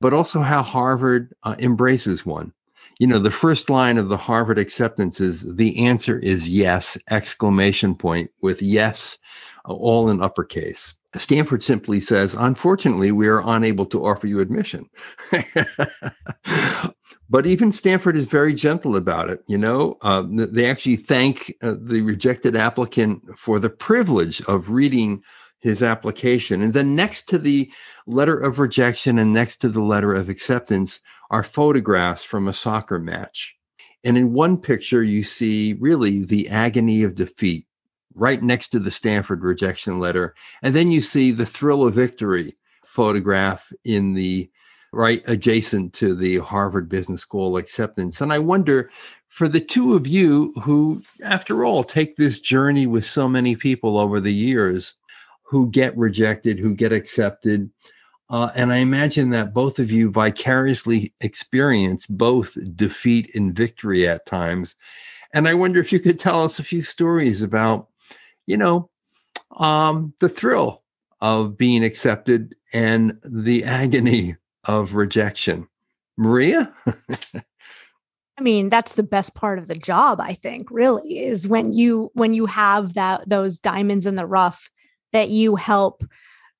but 0.00 0.14
also 0.14 0.40
how 0.40 0.62
Harvard 0.62 1.34
uh, 1.42 1.56
embraces 1.58 2.24
one. 2.24 2.52
You 2.98 3.06
know, 3.06 3.20
the 3.20 3.30
first 3.30 3.70
line 3.70 3.96
of 3.96 4.08
the 4.08 4.16
Harvard 4.16 4.58
acceptance 4.58 5.20
is 5.20 5.42
the 5.42 5.86
answer 5.86 6.18
is 6.18 6.48
yes, 6.48 6.98
exclamation 7.08 7.94
point 7.94 8.30
with 8.42 8.60
yes 8.60 9.18
all 9.64 10.08
in 10.08 10.22
uppercase. 10.22 10.94
Stanford 11.14 11.62
simply 11.62 12.00
says, 12.00 12.34
unfortunately, 12.34 13.12
we 13.12 13.28
are 13.28 13.42
unable 13.46 13.86
to 13.86 14.04
offer 14.04 14.26
you 14.26 14.40
admission. 14.40 14.86
but 17.30 17.46
even 17.46 17.72
Stanford 17.72 18.16
is 18.16 18.26
very 18.26 18.54
gentle 18.54 18.94
about 18.94 19.30
it. 19.30 19.42
You 19.46 19.58
know, 19.58 19.96
uh, 20.02 20.24
they 20.28 20.68
actually 20.68 20.96
thank 20.96 21.54
uh, 21.62 21.76
the 21.80 22.02
rejected 22.02 22.56
applicant 22.56 23.38
for 23.38 23.58
the 23.58 23.70
privilege 23.70 24.42
of 24.42 24.70
reading 24.70 25.22
his 25.60 25.82
application. 25.82 26.62
And 26.62 26.72
then 26.72 26.94
next 26.94 27.28
to 27.30 27.38
the 27.38 27.70
letter 28.06 28.38
of 28.38 28.58
rejection 28.58 29.18
and 29.18 29.32
next 29.32 29.58
to 29.58 29.68
the 29.68 29.82
letter 29.82 30.14
of 30.14 30.28
acceptance 30.28 31.00
are 31.30 31.42
photographs 31.42 32.24
from 32.24 32.48
a 32.48 32.52
soccer 32.52 32.98
match. 32.98 33.56
And 34.04 34.16
in 34.16 34.32
one 34.32 34.58
picture, 34.60 35.02
you 35.02 35.24
see 35.24 35.74
really 35.74 36.24
the 36.24 36.48
agony 36.48 37.02
of 37.02 37.14
defeat 37.14 37.66
right 38.14 38.42
next 38.42 38.68
to 38.68 38.78
the 38.78 38.90
Stanford 38.90 39.42
rejection 39.42 39.98
letter. 40.00 40.34
And 40.62 40.74
then 40.74 40.90
you 40.90 41.00
see 41.00 41.30
the 41.30 41.46
thrill 41.46 41.86
of 41.86 41.94
victory 41.94 42.56
photograph 42.84 43.72
in 43.84 44.14
the 44.14 44.50
right 44.92 45.22
adjacent 45.26 45.92
to 45.94 46.14
the 46.14 46.38
Harvard 46.38 46.88
Business 46.88 47.20
School 47.20 47.56
acceptance. 47.56 48.20
And 48.20 48.32
I 48.32 48.38
wonder 48.38 48.90
for 49.28 49.48
the 49.48 49.60
two 49.60 49.94
of 49.94 50.06
you 50.06 50.52
who, 50.62 51.02
after 51.22 51.64
all, 51.64 51.84
take 51.84 52.16
this 52.16 52.40
journey 52.40 52.86
with 52.86 53.04
so 53.04 53.28
many 53.28 53.54
people 53.54 53.98
over 53.98 54.20
the 54.20 54.32
years 54.32 54.94
who 55.48 55.70
get 55.70 55.96
rejected, 55.96 56.58
who 56.58 56.74
get 56.74 56.92
accepted. 56.92 57.70
Uh, 58.30 58.50
and 58.54 58.72
I 58.72 58.76
imagine 58.76 59.30
that 59.30 59.54
both 59.54 59.78
of 59.78 59.90
you 59.90 60.10
vicariously 60.10 61.14
experience 61.20 62.06
both 62.06 62.56
defeat 62.76 63.34
and 63.34 63.54
victory 63.54 64.06
at 64.06 64.26
times. 64.26 64.76
And 65.32 65.48
I 65.48 65.54
wonder 65.54 65.80
if 65.80 65.92
you 65.92 66.00
could 66.00 66.18
tell 66.18 66.42
us 66.42 66.58
a 66.58 66.64
few 66.64 66.82
stories 66.82 67.42
about 67.42 67.88
you 68.48 68.56
know, 68.56 68.90
um, 69.58 70.14
the 70.20 70.28
thrill 70.28 70.82
of 71.20 71.56
being 71.56 71.84
accepted 71.84 72.56
and 72.72 73.16
the 73.22 73.62
agony 73.62 74.36
of 74.64 74.94
rejection. 74.94 75.68
Maria? 76.16 76.72
I 78.38 78.40
mean, 78.40 78.70
that's 78.70 78.94
the 78.94 79.02
best 79.02 79.34
part 79.34 79.58
of 79.58 79.68
the 79.68 79.74
job, 79.74 80.20
I 80.20 80.34
think, 80.34 80.70
really, 80.70 81.24
is 81.24 81.46
when 81.46 81.72
you 81.72 82.10
when 82.14 82.34
you 82.34 82.46
have 82.46 82.94
that 82.94 83.28
those 83.28 83.58
diamonds 83.58 84.06
in 84.06 84.14
the 84.16 84.26
rough 84.26 84.70
that 85.12 85.30
you 85.30 85.56
help 85.56 86.04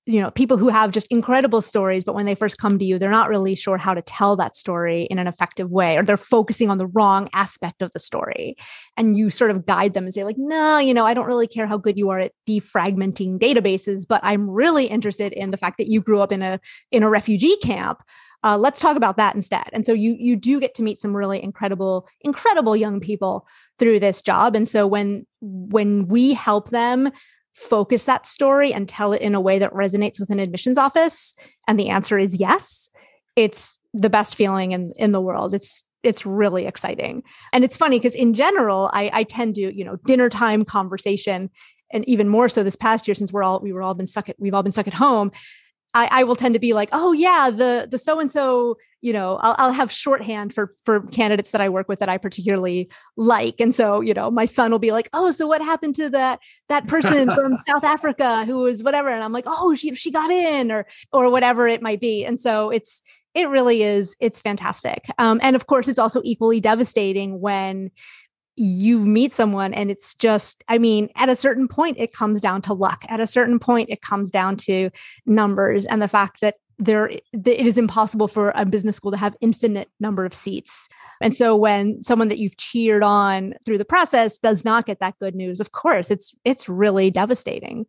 you 0.09 0.23
know 0.23 0.31
people 0.31 0.57
who 0.57 0.69
have 0.69 0.90
just 0.90 1.07
incredible 1.09 1.61
stories 1.61 2.02
but 2.02 2.14
when 2.14 2.25
they 2.25 2.35
first 2.35 2.57
come 2.57 2.78
to 2.78 2.85
you 2.85 2.99
they're 2.99 3.11
not 3.11 3.28
really 3.28 3.55
sure 3.55 3.76
how 3.76 3.93
to 3.93 4.00
tell 4.00 4.37
that 4.37 4.57
story 4.57 5.02
in 5.11 5.19
an 5.19 5.26
effective 5.26 5.71
way 5.71 5.99
or 5.99 6.02
they're 6.02 6.17
focusing 6.17 6.71
on 6.71 6.78
the 6.78 6.87
wrong 6.87 7.28
aspect 7.35 7.83
of 7.83 7.93
the 7.93 7.99
story. 7.99 8.57
And 8.97 9.19
you 9.19 9.28
sort 9.28 9.50
of 9.50 9.67
guide 9.67 9.93
them 9.93 10.05
and 10.05 10.14
say 10.14 10.25
like 10.25 10.38
no 10.38 10.78
you 10.78 10.95
know 10.95 11.05
i 11.05 11.12
don't 11.12 11.26
really 11.26 11.47
care 11.47 11.67
how 11.67 11.76
good 11.76 11.99
you 11.99 12.09
are 12.09 12.19
at 12.19 12.33
defragmenting 12.49 13.38
databases 13.38 14.07
but 14.09 14.21
i'm 14.25 14.49
really 14.49 14.87
interested 14.87 15.33
in 15.35 15.50
the 15.50 15.57
fact 15.59 15.76
that 15.76 15.88
you 15.88 16.00
grew 16.00 16.21
up 16.21 16.33
in 16.33 16.43
a 16.43 16.59
in 16.90 17.02
a 17.02 17.09
refugee 17.09 17.57
camp. 17.62 18.02
Uh, 18.45 18.57
let's 18.57 18.78
talk 18.78 18.97
about 18.97 19.17
that 19.17 19.35
instead. 19.35 19.69
And 19.73 19.85
so 19.85 19.93
you 19.93 20.17
you 20.19 20.37
do 20.37 20.61
get 20.61 20.75
to 20.75 20.83
meet 20.83 20.99
some 20.99 21.14
really 21.14 21.43
incredible 21.43 22.09
incredible 22.21 22.76
young 22.76 23.00
people 23.00 23.47
through 23.78 23.99
this 23.99 24.23
job. 24.23 24.55
And 24.55 24.69
so 24.69 24.87
when 24.87 25.26
when 25.40 26.07
we 26.07 26.35
help 26.35 26.71
them 26.71 27.11
focus 27.59 28.05
that 28.05 28.27
story 28.27 28.73
and 28.73 28.88
tell 28.88 29.12
it 29.12 29.21
in 29.21 29.35
a 29.35 29.41
way 29.41 29.59
that 29.59 29.73
resonates 29.73 30.21
with 30.21 30.31
an 30.31 30.38
admissions 30.38 30.79
office? 30.79 31.35
And 31.67 31.79
the 31.79 31.88
answer 31.88 32.19
is 32.19 32.41
yes. 32.41 32.91
It's 33.37 33.79
the 33.93 34.11
best 34.11 34.35
feeling 34.35 34.73
in 34.73 34.93
in 34.97 35.12
the 35.12 35.21
world. 35.21 35.55
It's 35.55 35.85
it's 36.03 36.25
really 36.25 36.67
exciting. 36.67 37.23
And 37.53 37.65
it's 37.65 37.77
funny 37.77 37.99
because 37.99 38.15
in 38.15 38.35
general 38.35 38.91
I, 38.93 39.11
I 39.12 39.25
tend 39.25 39.57
to 39.57 39.75
you 39.75 39.85
know 39.85 39.97
dinner 40.07 40.29
time 40.29 40.65
conversation 40.65 41.50
and 41.91 42.09
even 42.09 42.29
more 42.29 42.49
so 42.49 42.62
this 42.62 42.77
past 42.77 43.09
year 43.09 43.15
since 43.15 43.33
we're 43.33 43.43
all 43.43 43.61
we 43.61 43.73
were 43.73 43.83
all 43.83 43.95
been 43.95 44.07
stuck 44.07 44.29
at 44.29 44.37
we've 44.38 44.55
all 44.55 44.62
been 44.62 44.73
stuck 44.73 44.87
at 44.87 44.95
home 44.95 45.33
I, 45.99 46.21
I 46.21 46.25
will 46.25 46.37
tend 46.37 46.55
to 46.55 46.61
be 46.61 46.75
like, 46.75 46.90
oh 46.93 47.12
yeah, 47.12 47.50
the 47.50 47.88
the 47.90 47.99
so 47.99 48.21
and 48.21 48.31
so, 48.31 48.78
you 49.00 49.12
know, 49.12 49.37
I'll, 49.43 49.57
I'll 49.59 49.73
have 49.73 49.90
shorthand 49.90 50.55
for 50.55 50.73
for 50.85 51.00
candidates 51.09 51.50
that 51.50 51.61
I 51.61 51.69
work 51.69 51.88
with 51.88 51.99
that 51.99 52.09
I 52.09 52.19
particularly 52.19 52.88
like, 53.17 53.57
and 53.59 53.75
so 53.75 54.00
you 54.00 54.14
know, 54.14 54.31
my 54.31 54.45
son 54.45 54.71
will 54.71 54.78
be 54.78 54.93
like, 54.93 55.11
oh, 55.12 55.33
so 55.33 55.49
what 55.49 55.61
happened 55.61 55.97
to 55.97 56.09
that 56.11 56.38
that 56.69 56.87
person 56.87 57.28
from 57.35 57.57
South 57.69 57.83
Africa 57.83 58.45
who 58.45 58.59
was 58.59 58.85
whatever, 58.85 59.09
and 59.09 59.25
I'm 59.25 59.33
like, 59.33 59.47
oh, 59.49 59.75
she 59.75 59.93
she 59.97 60.12
got 60.12 60.31
in, 60.31 60.71
or 60.71 60.87
or 61.12 61.31
whatever 61.31 61.67
it 61.67 61.83
might 61.83 62.00
be, 62.00 62.25
and 62.25 62.38
so 62.38 62.71
it's 62.71 63.02
it 63.35 63.49
really 63.49 63.83
is 63.83 64.14
it's 64.21 64.40
fantastic, 64.40 65.05
um, 65.19 65.40
and 65.43 65.57
of 65.57 65.67
course, 65.67 65.88
it's 65.88 65.99
also 65.99 66.23
equally 66.25 66.61
devastating 66.61 67.40
when 67.40 67.90
you 68.59 69.05
meet 69.05 69.33
someone 69.33 69.73
and 69.73 69.91
it's 69.91 70.15
just 70.15 70.65
i 70.69 70.79
mean 70.79 71.09
at 71.15 71.29
a 71.29 71.37
certain 71.37 71.69
point 71.69 71.97
it 71.99 72.12
comes 72.12 72.41
down 72.41 72.61
to 72.62 72.73
luck. 72.73 73.05
At 73.09 73.21
a 73.21 73.27
certain 73.27 73.59
point 73.59 73.88
it 73.91 74.03
comes 74.03 74.31
down 74.31 74.57
to 74.59 74.91
numbers 75.27 75.85
and 75.87 76.03
the 76.03 76.09
fact 76.09 76.41
that 76.41 76.57
there 76.79 77.09
it 77.09 77.23
is 77.33 77.77
impossible 77.77 78.29
for 78.29 78.53
a 78.55 78.65
business 78.65 78.97
school 78.97 79.11
to 79.11 79.17
have 79.17 79.37
infinite 79.41 79.91
number 79.99 80.25
of 80.25 80.33
seats. 80.33 80.88
And 81.21 81.35
so 81.35 81.57
when 81.57 82.00
someone 82.00 82.29
that 82.29 82.38
you've 82.38 82.57
cheered 82.57 83.03
on 83.03 83.55
through 83.65 83.79
the 83.79 83.85
process 83.85 84.38
does 84.38 84.65
not 84.65 84.87
get 84.87 85.00
that 85.00 85.19
good 85.19 85.35
news 85.35 85.61
of 85.61 85.73
course 85.73 86.11
it's 86.11 86.35
it's 86.45 86.69
really 86.69 87.11
devastating. 87.11 87.87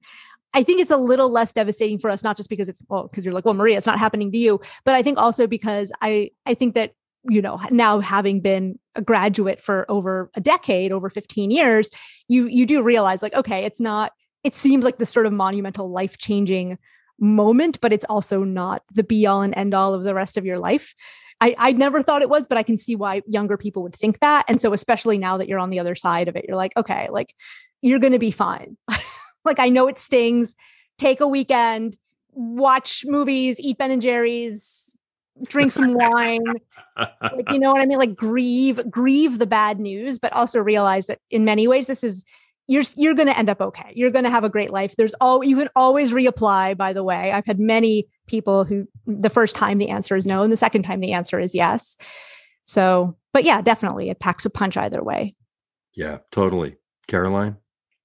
I 0.54 0.64
think 0.64 0.82
it's 0.82 0.92
a 0.92 0.98
little 0.98 1.30
less 1.30 1.52
devastating 1.52 2.00
for 2.00 2.10
us, 2.10 2.24
not 2.24 2.36
just 2.36 2.50
because 2.50 2.68
it's 2.70 2.82
well, 2.90 3.04
because 3.04 3.24
you're 3.24 3.36
like, 3.36 3.46
well, 3.46 3.54
Maria, 3.54 3.78
it's 3.78 3.86
not 3.86 4.00
happening 4.00 4.32
to 4.32 4.38
you, 4.38 4.60
but 4.84 4.96
I 4.96 5.04
think 5.04 5.20
also 5.20 5.46
because 5.46 5.92
I 6.02 6.32
I 6.48 6.56
think 6.56 6.74
that 6.74 6.94
you 7.30 7.42
know 7.42 7.60
now 7.70 8.00
having 8.00 8.40
been 8.40 8.80
a 8.96 9.02
graduate 9.02 9.62
for 9.62 9.86
over 9.90 10.30
a 10.36 10.42
decade 10.42 10.92
over 10.92 11.10
15 11.10 11.52
years 11.52 11.90
you 12.28 12.48
you 12.48 12.66
do 12.66 12.82
realize 12.82 13.22
like 13.22 13.36
okay 13.36 13.66
it's 13.66 13.80
not 13.80 14.14
it 14.44 14.56
seems 14.56 14.86
like 14.86 14.98
this 14.98 15.10
sort 15.10 15.26
of 15.26 15.34
monumental 15.34 15.92
life 15.92 16.18
changing 16.18 16.78
moment 17.20 17.80
but 17.82 17.92
it's 17.92 18.06
also 18.06 18.44
not 18.44 18.84
the 18.94 19.04
be 19.04 19.26
all 19.26 19.42
and 19.42 19.54
end 19.58 19.74
all 19.74 19.94
of 19.94 20.04
the 20.04 20.14
rest 20.14 20.38
of 20.38 20.46
your 20.46 20.58
life 20.58 20.94
I, 21.42 21.56
I 21.58 21.72
never 21.72 22.04
thought 22.04 22.22
it 22.22 22.30
was, 22.30 22.46
but 22.48 22.58
I 22.58 22.64
can 22.64 22.76
see 22.76 22.96
why 22.96 23.22
younger 23.26 23.58
people 23.58 23.84
would 23.84 23.96
think 23.96 24.20
that. 24.20 24.46
And 24.48 24.60
so, 24.60 24.74
especially 24.74 25.18
now 25.18 25.38
that 25.38 25.48
you're 25.48 25.60
on 25.60 25.70
the 25.70 25.80
other 25.80 25.96
side 25.96 26.28
of 26.28 26.36
it, 26.36 26.46
you're 26.48 26.58
like, 26.58 26.76
okay, 26.76 27.08
like 27.10 27.34
you're 27.82 28.00
going 28.00 28.14
to 28.14 28.20
be 28.20 28.32
fine. 28.32 28.78
like, 29.46 29.60
I 29.60 29.70
know 29.70 29.88
it 29.88 29.98
stings. 29.98 30.56
Take 30.98 31.22
a 31.22 31.28
weekend, 31.28 31.98
watch 32.32 33.06
movies, 33.08 33.60
eat 33.60 33.78
Ben 33.78 33.92
and 33.92 34.02
Jerry's, 34.02 34.89
drink 35.48 35.72
some 35.72 35.94
wine 35.94 36.44
like 36.98 37.50
you 37.52 37.60
know 37.60 37.72
what 37.72 37.82
i 37.82 37.86
mean 37.86 37.98
like 37.98 38.16
grieve 38.16 38.82
grieve 38.90 39.40
the 39.40 39.46
bad 39.46 39.80
news 39.80 40.20
but 40.20 40.34
also 40.34 40.60
realize 40.60 41.08
that 41.08 41.20
in 41.30 41.46
many 41.46 41.68
ways 41.68 41.88
this 41.88 42.04
is 42.04 42.26
you're 42.70 42.84
you're 42.96 43.16
going 43.16 43.28
to 43.28 43.38
end 43.38 43.50
up 43.50 43.60
okay. 43.60 43.92
You're 43.96 44.12
going 44.12 44.26
to 44.26 44.30
have 44.30 44.44
a 44.44 44.50
great 44.50 44.70
life. 44.70 44.96
There's 44.96 45.16
all 45.20 45.44
you 45.44 45.58
can 45.58 45.70
always 45.76 46.12
reapply. 46.12 46.78
By 46.78 46.94
the 46.94 47.04
way, 47.04 47.32
I've 47.32 47.46
had 47.48 47.60
many 47.60 48.08
people 48.28 48.64
who 48.64 48.88
the 49.08 49.30
first 49.30 49.56
time 49.56 49.80
the 49.80 49.90
answer 49.90 50.16
is 50.16 50.28
no, 50.28 50.44
and 50.44 50.54
the 50.54 50.58
second 50.58 50.84
time 50.84 51.00
the 51.00 51.12
answer 51.12 51.40
is 51.40 51.56
yes. 51.56 51.98
So, 52.66 53.18
but 53.34 53.44
yeah, 53.44 53.62
definitely, 53.62 54.12
it 54.12 54.20
packs 54.20 54.46
a 54.46 54.52
punch 54.52 54.78
either 54.78 55.04
way. 55.04 55.36
Yeah, 55.96 56.20
totally. 56.32 56.76
Caroline. 57.08 57.58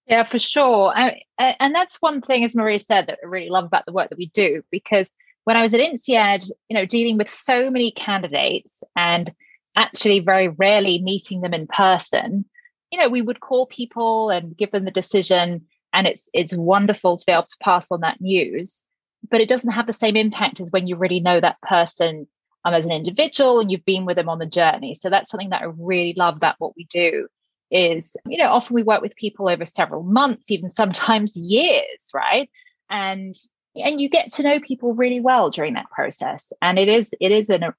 Yeah, 0.06 0.24
for 0.24 0.38
sure. 0.38 0.94
I, 0.96 1.20
and 1.38 1.74
that's 1.74 2.00
one 2.00 2.22
thing, 2.22 2.42
as 2.42 2.56
Maria 2.56 2.78
said, 2.78 3.06
that 3.08 3.18
I 3.22 3.26
really 3.26 3.50
love 3.50 3.64
about 3.64 3.84
the 3.84 3.92
work 3.92 4.08
that 4.08 4.18
we 4.18 4.26
do. 4.28 4.62
Because 4.70 5.10
when 5.44 5.56
I 5.56 5.62
was 5.62 5.74
at 5.74 5.80
INSEAD, 5.80 6.50
you 6.68 6.74
know, 6.74 6.86
dealing 6.86 7.18
with 7.18 7.30
so 7.30 7.70
many 7.70 7.90
candidates 7.92 8.82
and 8.96 9.32
actually 9.76 10.20
very 10.20 10.48
rarely 10.48 11.00
meeting 11.00 11.40
them 11.40 11.54
in 11.54 11.66
person, 11.66 12.44
you 12.90 12.98
know, 12.98 13.08
we 13.08 13.22
would 13.22 13.40
call 13.40 13.66
people 13.66 14.30
and 14.30 14.56
give 14.56 14.70
them 14.70 14.84
the 14.84 14.90
decision, 14.90 15.66
and 15.92 16.06
it's 16.06 16.28
it's 16.32 16.54
wonderful 16.54 17.16
to 17.16 17.26
be 17.26 17.32
able 17.32 17.44
to 17.44 17.56
pass 17.60 17.90
on 17.90 18.00
that 18.00 18.20
news. 18.20 18.82
But 19.30 19.40
it 19.40 19.48
doesn't 19.48 19.72
have 19.72 19.86
the 19.86 19.92
same 19.92 20.16
impact 20.16 20.60
as 20.60 20.70
when 20.70 20.86
you 20.86 20.96
really 20.96 21.20
know 21.20 21.40
that 21.40 21.60
person 21.62 22.26
um, 22.64 22.74
as 22.74 22.86
an 22.86 22.92
individual 22.92 23.60
and 23.60 23.70
you've 23.70 23.84
been 23.84 24.04
with 24.04 24.16
them 24.16 24.28
on 24.28 24.38
the 24.38 24.46
journey. 24.46 24.94
So 24.94 25.10
that's 25.10 25.30
something 25.30 25.50
that 25.50 25.62
I 25.62 25.66
really 25.76 26.14
love 26.16 26.36
about 26.36 26.56
what 26.58 26.76
we 26.76 26.84
do. 26.84 27.26
Is 27.70 28.16
you 28.26 28.38
know 28.38 28.48
often 28.48 28.74
we 28.74 28.82
work 28.82 29.02
with 29.02 29.16
people 29.16 29.48
over 29.48 29.64
several 29.64 30.02
months, 30.02 30.50
even 30.50 30.68
sometimes 30.68 31.36
years, 31.36 32.10
right? 32.14 32.48
And 32.88 33.34
and 33.76 34.00
you 34.00 34.08
get 34.08 34.30
to 34.32 34.42
know 34.42 34.60
people 34.60 34.94
really 34.94 35.20
well 35.20 35.50
during 35.50 35.74
that 35.74 35.90
process. 35.90 36.52
And 36.62 36.78
it 36.78 36.88
is 36.88 37.14
it 37.20 37.32
is 37.32 37.50
an 37.50 37.64
uh, 37.64 37.72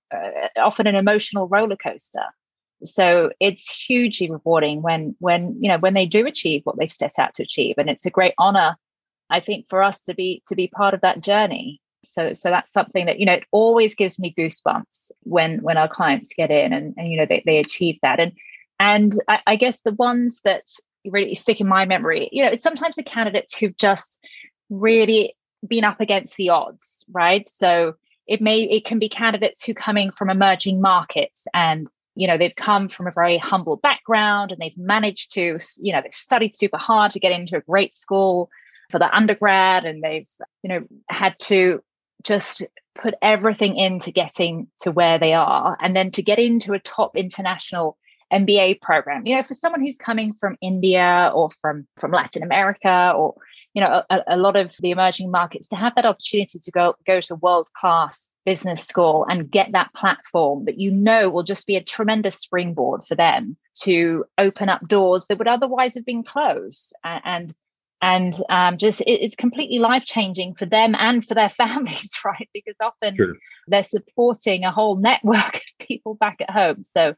often 0.58 0.88
an 0.88 0.96
emotional 0.96 1.48
roller 1.48 1.78
coaster. 1.78 2.26
So 2.84 3.32
it's 3.40 3.86
hugely 3.86 4.30
rewarding 4.30 4.82
when 4.82 5.16
when 5.20 5.58
you 5.60 5.70
know 5.70 5.78
when 5.78 5.94
they 5.94 6.06
do 6.06 6.26
achieve 6.28 6.62
what 6.66 6.78
they've 6.78 6.92
set 6.92 7.18
out 7.18 7.34
to 7.36 7.44
achieve. 7.44 7.76
And 7.78 7.90
it's 7.90 8.06
a 8.06 8.12
great 8.12 8.34
honor 8.38 8.76
i 9.32 9.40
think 9.40 9.68
for 9.68 9.82
us 9.82 10.02
to 10.02 10.14
be 10.14 10.44
to 10.48 10.56
be 10.56 10.68
part 10.68 10.94
of 10.94 11.02
that 11.02 11.22
journey. 11.22 11.82
So 12.04 12.34
so 12.34 12.50
that's 12.50 12.72
something 12.72 13.06
that 13.08 13.20
you 13.20 13.26
know 13.26 13.34
it 13.34 13.46
always 13.52 13.96
gives 13.96 14.20
me 14.20 14.36
goosebumps 14.38 15.12
when 15.22 15.60
when 15.64 15.78
our 15.78 15.88
clients 15.88 16.34
get 16.36 16.52
in 16.52 16.74
and, 16.74 16.94
and 16.98 17.10
you 17.10 17.18
know 17.18 17.26
they, 17.28 17.42
they 17.46 17.58
achieve 17.58 17.98
that. 18.02 18.20
And 18.20 18.34
and 18.80 19.14
I, 19.28 19.40
I 19.48 19.56
guess 19.56 19.82
the 19.82 19.94
ones 19.94 20.42
that 20.44 20.64
really 21.06 21.36
stick 21.36 21.62
in 21.62 21.68
my 21.68 21.86
memory 21.86 22.30
you 22.32 22.44
know 22.44 22.52
it's 22.52 22.64
sometimes 22.64 22.96
the 22.96 23.04
candidates 23.04 23.56
who've 23.56 23.78
just 23.78 24.20
really 24.72 25.36
been 25.66 25.84
up 25.84 26.02
against 26.02 26.38
the 26.38 26.50
odds 26.50 27.06
right? 27.12 27.48
So 27.50 27.96
it 28.28 28.42
may 28.42 28.62
it 28.62 28.86
can 28.86 29.00
be 29.00 29.10
candidates 29.10 29.64
who 29.64 29.74
coming 29.74 30.12
from 30.12 30.30
emerging 30.30 30.82
markets 30.82 31.48
and 31.54 31.90
you 32.16 32.28
know 32.28 32.38
they've 32.38 32.56
come 32.56 32.90
from 32.90 33.08
a 33.08 33.12
very 33.12 33.38
humble 33.38 33.76
background 33.76 34.52
and 34.52 34.60
they've 34.60 34.78
managed 34.78 35.34
to 35.34 35.60
you 35.82 35.94
know 35.94 36.02
they've 36.02 36.14
studied 36.14 36.54
super 36.54 36.78
hard 36.78 37.12
to 37.12 37.20
get 37.20 37.32
into 37.32 37.58
a 37.58 37.62
great 37.62 37.94
school 37.94 38.50
for 38.90 39.00
the 39.00 39.16
undergrad 39.16 39.86
and 39.86 40.04
they've 40.04 40.30
you 40.64 40.70
know 40.70 40.82
had 41.10 41.36
to 41.40 41.82
just 42.24 42.64
put 42.96 43.14
everything 43.22 43.78
into 43.78 44.12
getting 44.12 44.68
to 44.80 44.92
where 44.92 45.20
they 45.20 45.34
are. 45.34 45.78
And 45.80 45.96
then 45.96 46.12
to 46.12 46.24
get 46.24 46.40
into 46.40 46.74
a 46.74 46.80
top 46.80 47.16
international 47.16 47.98
MBA 48.34 48.82
program. 48.82 49.26
You 49.26 49.36
know 49.36 49.44
for 49.44 49.54
someone 49.54 49.82
who's 49.82 49.98
coming 49.98 50.34
from 50.34 50.58
India 50.62 51.32
or 51.34 51.50
from 51.62 51.88
from 51.98 52.12
Latin 52.12 52.44
America 52.44 53.14
or 53.16 53.36
you 53.74 53.82
know 53.82 54.04
a, 54.10 54.20
a 54.28 54.38
lot 54.38 54.56
of 54.56 54.76
the 54.80 54.92
emerging 54.92 55.32
markets 55.32 55.68
to 55.68 55.76
have 55.76 55.96
that 55.96 56.06
opportunity 56.06 56.60
to 56.60 56.72
go 56.72 56.96
go 57.06 57.22
to 57.22 57.36
world 57.36 57.70
class 57.74 58.30
business 58.46 58.86
school 58.86 59.26
and 59.28 59.50
get 59.50 59.72
that 59.72 59.94
platform 59.94 60.66
that 60.66 60.80
you 60.80 60.92
know 60.92 61.30
will 61.30 61.44
just 61.44 61.66
be 61.66 61.76
a 61.76 61.84
tremendous 61.84 62.36
springboard 62.36 63.04
for 63.04 63.16
them 63.16 63.58
to 63.82 64.24
open 64.38 64.70
up 64.70 64.88
doors 64.88 65.26
that 65.26 65.38
would 65.38 65.48
otherwise 65.48 65.96
have 65.96 66.06
been 66.06 66.24
closed. 66.24 66.94
And 67.04 67.54
and 68.02 68.36
um, 68.50 68.78
just 68.78 69.02
it, 69.02 69.24
it's 69.24 69.36
completely 69.36 69.80
life 69.80 70.06
changing 70.06 70.54
for 70.56 70.66
them 70.66 70.96
and 70.96 71.26
for 71.26 71.34
their 71.34 71.50
families 71.64 72.14
right? 72.24 72.50
Because 72.54 72.76
often 72.80 73.16
sure. 73.18 73.36
they're 73.68 73.84
supporting 73.84 74.64
a 74.64 74.72
whole 74.72 74.96
network 74.96 75.56
of 75.56 75.88
people 75.88 76.14
back 76.14 76.38
at 76.40 76.52
home. 76.52 76.84
So 76.84 77.16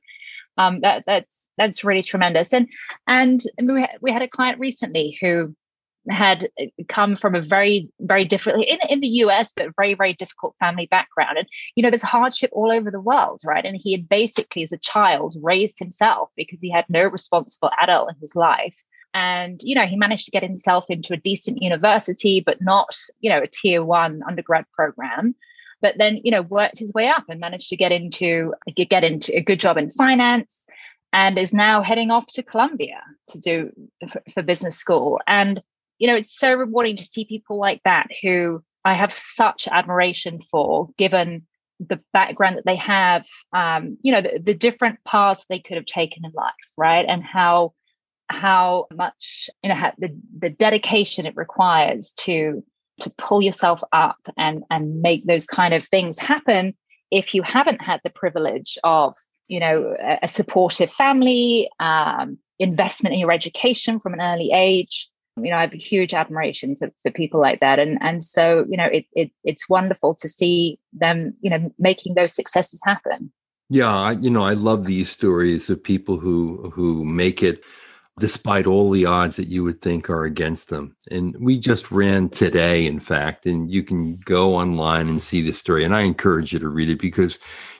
um, 0.57 0.81
that 0.81 1.03
that's 1.05 1.47
that's 1.57 1.83
really 1.83 2.03
tremendous. 2.03 2.53
And 2.53 2.67
and 3.07 3.41
we, 3.59 3.87
we 4.01 4.11
had 4.11 4.21
a 4.21 4.27
client 4.27 4.59
recently 4.59 5.17
who 5.21 5.55
had 6.09 6.49
uh, 6.59 6.65
come 6.87 7.15
from 7.17 7.35
a 7.35 7.41
very 7.41 7.89
very 7.99 8.23
different 8.23 8.63
in, 8.63 8.77
in 8.89 9.01
the 9.01 9.07
us 9.07 9.51
but 9.55 9.75
very 9.75 9.93
very 9.93 10.13
difficult 10.13 10.55
family 10.59 10.87
background. 10.89 11.37
And 11.37 11.47
you 11.75 11.83
know 11.83 11.89
there's 11.89 12.01
hardship 12.01 12.49
all 12.53 12.71
over 12.71 12.91
the 12.91 13.01
world 13.01 13.41
right? 13.45 13.65
And 13.65 13.77
he 13.81 13.93
had 13.93 14.09
basically 14.09 14.63
as 14.63 14.71
a 14.71 14.77
child 14.77 15.35
raised 15.41 15.79
himself 15.79 16.29
because 16.35 16.59
he 16.61 16.71
had 16.71 16.85
no 16.89 17.03
responsible 17.03 17.71
adult 17.81 18.09
in 18.09 18.15
his 18.21 18.35
life. 18.35 18.83
And 19.13 19.59
you 19.63 19.75
know 19.75 19.85
he 19.85 19.97
managed 19.97 20.25
to 20.25 20.31
get 20.31 20.43
himself 20.43 20.85
into 20.89 21.13
a 21.13 21.17
decent 21.17 21.61
university 21.61 22.41
but 22.45 22.61
not 22.61 22.95
you 23.19 23.29
know 23.29 23.41
a 23.41 23.47
tier 23.47 23.83
one 23.83 24.21
undergrad 24.27 24.65
program 24.73 25.35
but 25.81 25.95
then 25.97 26.19
you 26.23 26.31
know 26.31 26.41
worked 26.41 26.79
his 26.79 26.93
way 26.93 27.07
up 27.07 27.25
and 27.29 27.39
managed 27.39 27.69
to 27.69 27.77
get 27.77 27.91
into 27.91 28.53
get 28.75 29.03
into 29.03 29.35
a 29.35 29.41
good 29.41 29.59
job 29.59 29.77
in 29.77 29.89
finance 29.89 30.65
and 31.13 31.37
is 31.37 31.53
now 31.53 31.81
heading 31.81 32.11
off 32.11 32.25
to 32.33 32.43
Columbia 32.43 33.01
to 33.29 33.39
do 33.39 33.71
for, 34.09 34.21
for 34.33 34.43
business 34.43 34.75
school 34.75 35.19
and 35.27 35.61
you 35.97 36.07
know, 36.07 36.15
it's 36.15 36.37
so 36.37 36.53
rewarding 36.53 36.97
to 36.97 37.03
see 37.03 37.25
people 37.25 37.57
like 37.57 37.81
that 37.83 38.07
who 38.21 38.63
I 38.85 38.93
have 38.93 39.13
such 39.13 39.67
admiration 39.67 40.39
for, 40.39 40.89
given 40.97 41.45
the 41.79 41.99
background 42.13 42.57
that 42.57 42.65
they 42.65 42.75
have, 42.75 43.25
um, 43.53 43.97
you 44.01 44.11
know, 44.11 44.21
the, 44.21 44.39
the 44.43 44.53
different 44.53 44.99
paths 45.05 45.45
they 45.49 45.59
could 45.59 45.77
have 45.77 45.85
taken 45.85 46.25
in 46.25 46.31
life, 46.33 46.53
right? 46.77 47.05
And 47.07 47.23
how 47.23 47.73
how 48.29 48.87
much 48.93 49.49
you 49.63 49.69
know 49.69 49.91
the 49.97 50.09
the 50.37 50.49
dedication 50.49 51.25
it 51.25 51.37
requires 51.37 52.11
to 52.17 52.61
to 52.99 53.09
pull 53.17 53.41
yourself 53.41 53.81
up 53.93 54.17
and 54.37 54.63
and 54.69 55.01
make 55.01 55.25
those 55.25 55.45
kind 55.45 55.73
of 55.73 55.85
things 55.85 56.17
happen 56.17 56.73
if 57.11 57.33
you 57.33 57.41
haven't 57.43 57.81
had 57.81 58.01
the 58.03 58.09
privilege 58.09 58.77
of 58.83 59.15
you 59.47 59.59
know 59.59 59.95
a, 59.99 60.19
a 60.23 60.27
supportive 60.27 60.91
family 60.91 61.69
um, 61.79 62.37
investment 62.59 63.13
in 63.13 63.19
your 63.19 63.31
education 63.31 63.99
from 63.99 64.13
an 64.13 64.21
early 64.21 64.51
age. 64.53 65.09
You 65.37 65.51
know 65.51 65.57
i 65.57 65.61
have 65.61 65.73
a 65.73 65.77
huge 65.77 66.15
admiration 66.15 66.75
for, 66.75 66.89
for 67.03 67.11
people 67.11 67.39
like 67.39 67.59
that. 67.59 67.79
And 67.79 67.97
and 68.01 68.23
so 68.23 68.65
you 68.69 68.77
know 68.77 68.87
it, 68.87 69.05
it 69.13 69.31
it's 69.43 69.69
wonderful 69.69 70.15
to 70.15 70.27
see 70.27 70.79
them 70.93 71.35
you 71.41 71.49
know 71.49 71.71
making 71.77 72.15
those 72.15 72.33
successes 72.33 72.81
happen. 72.83 73.31
Yeah 73.69 73.95
I, 73.95 74.11
you 74.13 74.29
know 74.29 74.43
i 74.43 74.53
love 74.53 74.85
these 74.85 75.11
stories 75.11 75.69
of 75.69 75.83
people 75.83 76.17
who 76.17 76.71
who 76.73 77.05
make 77.05 77.43
it 77.43 77.63
despite 78.19 78.65
all 78.65 78.89
the 78.89 79.05
odds 79.05 79.35
that 79.35 79.47
you 79.47 79.63
would 79.63 79.81
think 79.81 80.09
are 80.09 80.23
against 80.23 80.69
them 80.69 80.95
and 81.11 81.35
we 81.39 81.59
just 81.59 81.91
ran 81.91 82.29
today 82.29 82.85
in 82.85 82.99
fact 82.99 83.45
and 83.45 83.71
you 83.71 83.83
can 83.83 84.17
go 84.25 84.55
online 84.55 85.07
and 85.07 85.21
see 85.21 85.41
the 85.41 85.53
story 85.53 85.83
and 85.83 85.95
i 85.95 86.01
encourage 86.01 86.53
you 86.53 86.59
to 86.59 86.69
read 86.69 86.89
it 86.89 86.99
because 86.99 87.37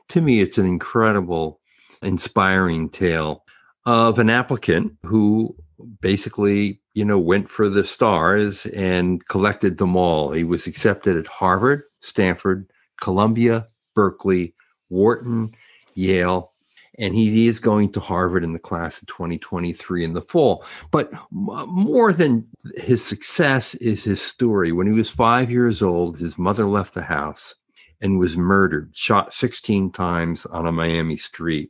to 0.08 0.22
me 0.22 0.40
it's 0.40 0.58
an 0.58 0.66
incredible 0.66 1.60
inspiring 2.02 2.90
tale 2.90 3.44
of 3.86 4.20
an 4.20 4.30
applicant 4.30 4.94
who 5.04 5.56
basically 6.02 6.82
you 6.98 7.06
know, 7.06 7.20
went 7.20 7.48
for 7.48 7.70
the 7.70 7.86
stars 7.86 8.66
and 8.66 9.24
collected 9.28 9.78
them 9.78 9.96
all. 9.96 10.32
He 10.32 10.44
was 10.44 10.66
accepted 10.66 11.16
at 11.16 11.28
Harvard, 11.28 11.84
Stanford, 12.02 12.72
Columbia, 13.00 13.68
Berkeley, 13.94 14.56
Wharton, 14.90 15.54
Yale, 15.94 16.54
and 16.98 17.16
he 17.16 17.48
is 17.48 17.60
going 17.60 17.92
to 17.92 18.00
Harvard 18.00 18.44
in 18.44 18.54
the 18.54 18.60
class 18.60 19.02
of 19.02 19.08
2023 19.08 20.04
in 20.04 20.14
the 20.14 20.22
fall. 20.22 20.66
But 20.92 21.12
more 21.32 22.12
than 22.12 22.48
his 22.76 23.06
success 23.06 23.76
is 23.76 24.04
his 24.04 24.22
story. 24.22 24.72
When 24.72 24.88
he 24.88 24.94
was 24.94 25.10
five 25.10 25.52
years 25.52 25.82
old, 25.82 26.18
his 26.18 26.38
mother 26.38 26.66
left 26.66 26.96
the 26.96 27.04
house 27.04 27.56
and 28.02 28.20
was 28.20 28.36
murdered, 28.38 28.92
shot 28.96 29.34
16 29.34 29.92
times 29.92 30.46
on 30.48 30.66
a 30.66 30.72
Miami 30.72 31.18
street. 31.18 31.70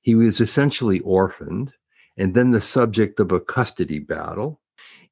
He 0.00 0.14
was 0.14 0.40
essentially 0.40 1.00
orphaned 1.00 1.72
and 2.16 2.34
then 2.34 2.50
the 2.50 2.60
subject 2.60 3.20
of 3.20 3.32
a 3.32 3.40
custody 3.40 3.98
battle. 3.98 4.60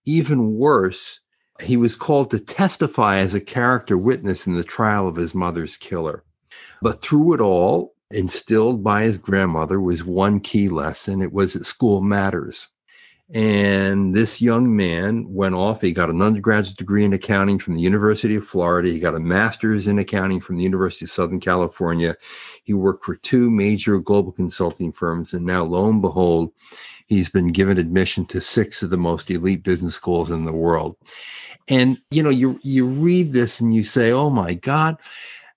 Even 0.05 0.55
worse, 0.55 1.21
he 1.63 1.77
was 1.77 1.97
called 1.97 2.31
to 2.31 2.41
testify 2.41 3.19
as 3.19 3.35
a 3.35 3.41
character 3.41 3.97
witness 3.97 4.47
in 4.47 4.55
the 4.55 4.65
trial 4.65 5.09
of 5.09 5.17
his 5.17 5.35
mother's 5.35 5.77
killer. 5.77 6.25
But 6.83 7.01
through 7.01 7.35
it 7.35 7.41
all, 7.41 7.96
instilled 8.11 8.85
by 8.85 9.03
his 9.03 9.19
grandmother 9.19 9.81
was 9.81 10.05
one 10.05 10.41
key 10.41 10.69
lesson 10.69 11.23
it 11.23 11.33
was 11.33 11.55
that 11.55 11.67
school 11.67 12.01
matters. 12.01 12.69
And 13.35 14.15
this 14.15 14.41
young 14.41 14.77
man 14.77 15.27
went 15.29 15.57
off. 15.57 15.81
He 15.81 15.93
got 15.93 16.11
an 16.11 16.23
undergraduate 16.23 16.77
degree 16.77 17.05
in 17.05 17.13
accounting 17.13 17.59
from 17.59 17.75
the 17.75 17.81
University 17.81 18.37
of 18.37 18.47
Florida. 18.47 18.89
He 18.89 19.01
got 19.01 19.17
a 19.17 19.21
master's 19.21 19.89
in 19.89 19.99
accounting 19.99 20.41
from 20.41 20.57
the 20.57 20.63
University 20.63 21.07
of 21.07 21.11
Southern 21.11 21.41
California. 21.41 22.15
He 22.63 22.73
worked 22.73 23.05
for 23.05 23.17
two 23.17 23.51
major 23.51 23.99
global 23.99 24.31
consulting 24.31 24.93
firms. 24.93 25.35
And 25.35 25.45
now, 25.45 25.65
lo 25.65 25.89
and 25.89 26.01
behold, 26.01 26.53
He's 27.07 27.29
been 27.29 27.49
given 27.49 27.79
admission 27.79 28.27
to 28.27 28.41
six 28.41 28.83
of 28.83 28.91
the 28.91 28.97
most 28.97 29.31
elite 29.31 29.63
business 29.63 29.95
schools 29.95 30.31
in 30.31 30.45
the 30.45 30.53
world. 30.53 30.97
And 31.69 31.99
you 32.11 32.23
know, 32.23 32.31
you 32.31 32.59
you 32.63 32.87
read 32.87 33.33
this 33.33 33.61
and 33.61 33.75
you 33.75 33.85
say, 33.85 34.11
"Oh 34.11 34.29
my 34.29 34.55
God, 34.55 34.99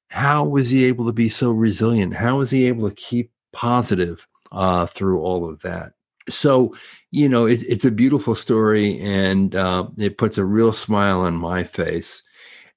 how 0.10 0.43
was 0.43 0.69
he 0.69 0.86
able 0.86 1.06
to 1.08 1.13
be 1.13 1.30
so 1.30 1.52
resilient? 1.52 2.13
How 2.13 2.38
was 2.38 2.52
he 2.52 2.65
able 2.67 2.89
to 2.89 2.95
keep 2.95 3.32
positive 3.54 4.28
uh, 4.52 4.86
through 4.86 5.22
all 5.22 5.50
of 5.50 5.62
that?" 5.62 5.93
So, 6.30 6.76
you 7.12 7.28
know, 7.28 7.45
it, 7.45 7.62
it's 7.67 7.86
a 7.86 7.91
beautiful 7.91 8.36
story 8.36 9.00
and 9.00 9.56
uh, 9.56 9.88
it 9.98 10.17
puts 10.17 10.38
a 10.38 10.45
real 10.45 10.74
smile 10.74 11.22
on 11.22 11.36
my 11.36 11.63
face. 11.63 12.22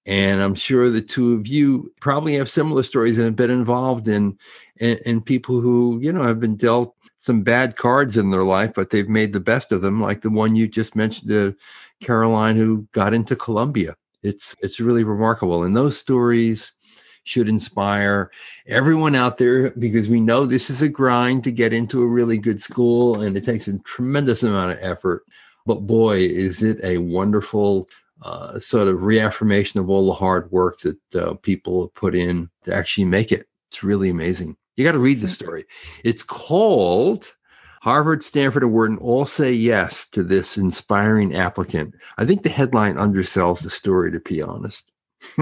And 0.05 0.43
I'm 0.43 0.55
sure 0.55 0.91
the 0.91 1.01
two 1.01 1.35
of 1.35 1.47
you 1.47 1.93
probably 2.01 2.35
have 2.35 2.51
similar 2.51 2.83
stories 2.83 3.19
and 3.19 3.27
have 3.27 3.37
been 3.37 3.51
involved 3.51 4.09
in, 4.09 4.37
in, 4.81 4.99
in 5.07 5.21
people 5.21 5.61
who, 5.61 6.01
you 6.03 6.13
know, 6.13 6.25
have 6.25 6.41
been 6.41 6.57
dealt 6.57 6.97
some 7.19 7.43
bad 7.43 7.77
cards 7.77 8.17
in 8.17 8.31
their 8.31 8.43
life, 8.43 8.73
but 8.75 8.91
they've 8.91 9.09
made 9.09 9.33
the 9.33 9.39
best 9.39 9.71
of 9.71 9.81
them, 9.81 10.01
like 10.01 10.23
the 10.23 10.31
one 10.31 10.57
you 10.57 10.67
just 10.67 10.97
mentioned 10.97 11.29
to 11.31 11.55
Caroline 12.01 12.57
who 12.57 12.89
got 12.91 13.15
into 13.15 13.37
Columbia. 13.37 13.95
It's 14.25 14.57
it's 14.61 14.81
really 14.81 15.05
remarkable. 15.05 15.63
And 15.63 15.77
those 15.77 15.99
stories 15.99 16.73
should 17.25 17.49
inspire 17.49 18.31
everyone 18.67 19.15
out 19.15 19.39
there 19.39 19.71
because 19.73 20.09
we 20.09 20.21
know 20.21 20.45
this 20.45 20.71
is 20.71 20.83
a 20.83 20.89
grind 20.89 21.45
to 21.45 21.53
get 21.53 21.73
into 21.73 22.03
a 22.03 22.09
really 22.09 22.39
good 22.39 22.61
school 22.61 23.21
and 23.21 23.37
it 23.37 23.45
takes 23.45 23.69
a 23.69 23.79
tremendous 23.81 24.43
amount 24.43 24.73
of 24.73 24.79
effort. 24.81 25.25
But 25.65 25.87
boy, 25.87 26.19
is 26.19 26.63
it 26.63 26.81
a 26.83 26.99
wonderful 26.99 27.89
uh, 28.23 28.59
sort 28.59 28.89
of 28.89 29.03
reaffirmation 29.03 29.81
of 29.81 29.91
all 29.91 30.07
the 30.07 30.15
hard 30.15 30.51
work 30.53 30.81
that 30.81 31.15
uh, 31.15 31.35
people 31.35 31.83
have 31.83 31.95
put 31.95 32.15
in 32.15 32.49
to 32.63 32.75
actually 32.75 33.05
make 33.05 33.33
it. 33.33 33.49
It's 33.69 33.83
really 33.83 34.11
amazing. 34.11 34.57
You 34.77 34.85
got 34.85 34.93
to 34.93 34.99
read 34.99 35.21
the 35.21 35.29
story. 35.29 35.65
It's 36.05 36.23
called 36.23 37.35
Harvard, 37.83 38.23
Stanford, 38.23 38.63
and 38.63 38.73
Wharton 38.73 38.99
all 38.99 39.27
say 39.27 39.53
yes 39.53 40.09
to 40.11 40.23
this 40.23 40.57
inspiring 40.57 41.35
applicant. 41.35 41.95
I 42.17 42.25
think 42.25 42.43
the 42.43 42.49
headline 42.49 42.95
undersells 42.95 43.63
the 43.63 43.71
story, 43.71 44.13
to 44.13 44.21
be 44.21 44.41
honest. 44.41 44.91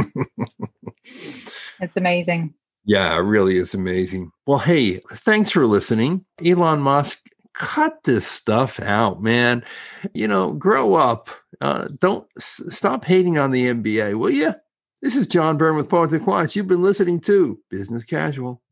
it's 1.80 1.96
amazing. 1.96 2.54
Yeah, 2.84 3.14
it 3.14 3.20
really 3.20 3.56
is 3.56 3.74
amazing. 3.74 4.30
Well, 4.46 4.58
hey, 4.58 5.00
thanks 5.10 5.50
for 5.50 5.66
listening. 5.66 6.24
Elon 6.44 6.80
Musk, 6.80 7.20
cut 7.52 8.02
this 8.04 8.26
stuff 8.26 8.80
out, 8.80 9.22
man. 9.22 9.64
You 10.14 10.28
know, 10.28 10.52
grow 10.54 10.94
up. 10.94 11.28
Uh, 11.60 11.88
don't 11.98 12.26
s- 12.38 12.62
stop 12.70 13.04
hating 13.04 13.38
on 13.38 13.50
the 13.50 13.66
MBA, 13.66 14.14
will 14.14 14.30
you? 14.30 14.54
This 15.02 15.14
is 15.16 15.26
John 15.26 15.56
Byrne 15.56 15.76
with 15.76 15.92
and 15.92 16.22
Quants. 16.22 16.54
You've 16.56 16.66
been 16.68 16.82
listening 16.82 17.20
to 17.20 17.58
Business 17.70 18.04
Casual. 18.04 18.62